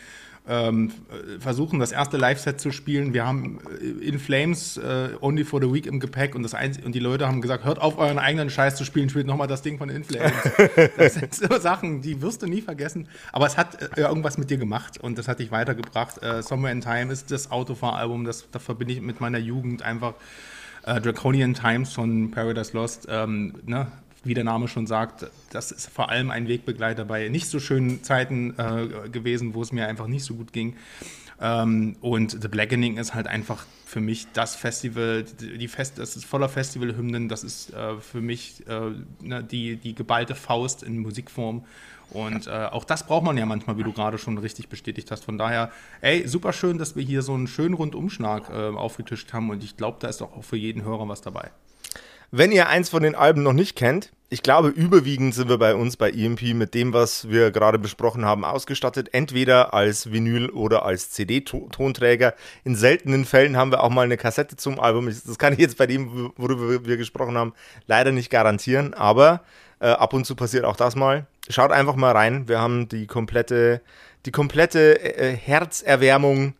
[0.47, 0.91] ähm,
[1.39, 3.13] versuchen das erste Live-Set zu spielen.
[3.13, 6.95] Wir haben äh, In Flames äh, Only for the Week im Gepäck und, das und
[6.95, 9.77] die Leute haben gesagt, hört auf euren eigenen Scheiß zu spielen, spielt nochmal das Ding
[9.77, 10.33] von In Flames.
[10.97, 13.07] das sind so Sachen, die wirst du nie vergessen.
[13.31, 16.23] Aber es hat äh, irgendwas mit dir gemacht und das hat dich weitergebracht.
[16.23, 20.15] Äh, Somewhere in Time ist das Autofahralbum, das, das verbinde ich mit meiner Jugend einfach.
[20.83, 23.91] Äh, Draconian Times von Paradise Lost, ähm, ne?
[24.23, 28.03] Wie der Name schon sagt, das ist vor allem ein Wegbegleiter bei nicht so schönen
[28.03, 30.75] Zeiten äh, gewesen, wo es mir einfach nicht so gut ging.
[31.39, 36.25] Ähm, und The Blackening ist halt einfach für mich das Festival, die Fest, das ist
[36.25, 38.91] voller Festivalhymnen, das ist äh, für mich äh,
[39.21, 41.65] ne, die, die geballte Faust in Musikform.
[42.11, 45.23] Und äh, auch das braucht man ja manchmal, wie du gerade schon richtig bestätigt hast.
[45.23, 49.49] Von daher, ey, super schön, dass wir hier so einen schönen Rundumschlag äh, aufgetischt haben.
[49.49, 51.51] Und ich glaube, da ist auch für jeden Hörer was dabei.
[52.33, 55.75] Wenn ihr eins von den Alben noch nicht kennt, ich glaube, überwiegend sind wir bei
[55.75, 59.09] uns bei EMP mit dem, was wir gerade besprochen haben, ausgestattet.
[59.13, 62.33] Entweder als Vinyl oder als CD-Tonträger.
[62.63, 65.07] In seltenen Fällen haben wir auch mal eine Kassette zum Album.
[65.07, 67.51] Das kann ich jetzt bei dem, worüber wir gesprochen haben,
[67.87, 68.93] leider nicht garantieren.
[68.93, 69.43] Aber
[69.81, 71.25] äh, ab und zu passiert auch das mal.
[71.49, 72.47] Schaut einfach mal rein.
[72.47, 73.81] Wir haben die komplette,
[74.25, 76.53] die komplette äh, Herzerwärmung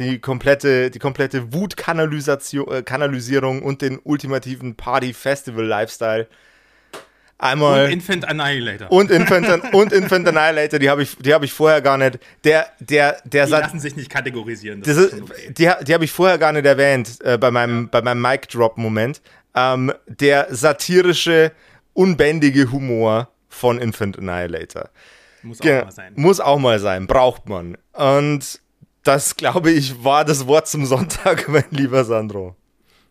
[0.00, 6.26] die komplette, die komplette Wutkanalisierung äh, und den ultimativen Party-Festival-Lifestyle.
[7.38, 8.90] Einmal und Infant Annihilator.
[8.90, 12.18] Und Infant, und Infant Annihilator, die habe ich, hab ich vorher gar nicht.
[12.44, 14.82] Der, der, der die lassen sich nicht kategorisieren.
[14.82, 15.52] Das ist, okay.
[15.56, 17.88] Die, die habe ich vorher gar nicht erwähnt äh, bei meinem, ja.
[17.90, 19.22] bei meinem Mic-Drop-Moment.
[19.54, 21.52] Ähm, der satirische,
[21.94, 24.90] unbändige Humor von Infant Annihilator.
[25.42, 26.12] Muss auch Ge- mal sein.
[26.16, 27.76] Muss auch mal sein, braucht man.
[27.92, 28.60] Und
[29.02, 32.56] das, glaube ich, war das Wort zum Sonntag, mein lieber Sandro.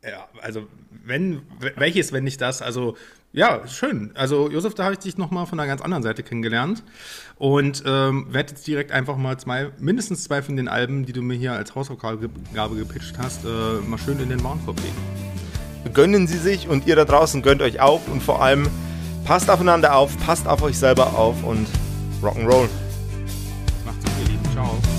[0.03, 0.67] Ja, also
[1.05, 1.41] wenn,
[1.75, 2.61] welches, wenn nicht das?
[2.61, 2.95] Also
[3.31, 4.11] ja, schön.
[4.15, 6.83] Also Josef, da habe ich dich nochmal von einer ganz anderen Seite kennengelernt
[7.37, 11.21] und ähm, werde jetzt direkt einfach mal zwei, mindestens zwei von den Alben, die du
[11.21, 12.27] mir hier als Hausaufgabe
[12.75, 13.47] gepitcht hast, äh,
[13.87, 15.93] mal schön in den Warenkorb legen.
[15.93, 18.67] Gönnen Sie sich und ihr da draußen gönnt euch auch und vor allem
[19.25, 21.67] passt aufeinander auf, passt auf euch selber auf und
[22.23, 22.67] Rock'n'Roll.
[23.85, 24.51] Macht's gut, ihr Lieben.
[24.53, 24.98] Ciao.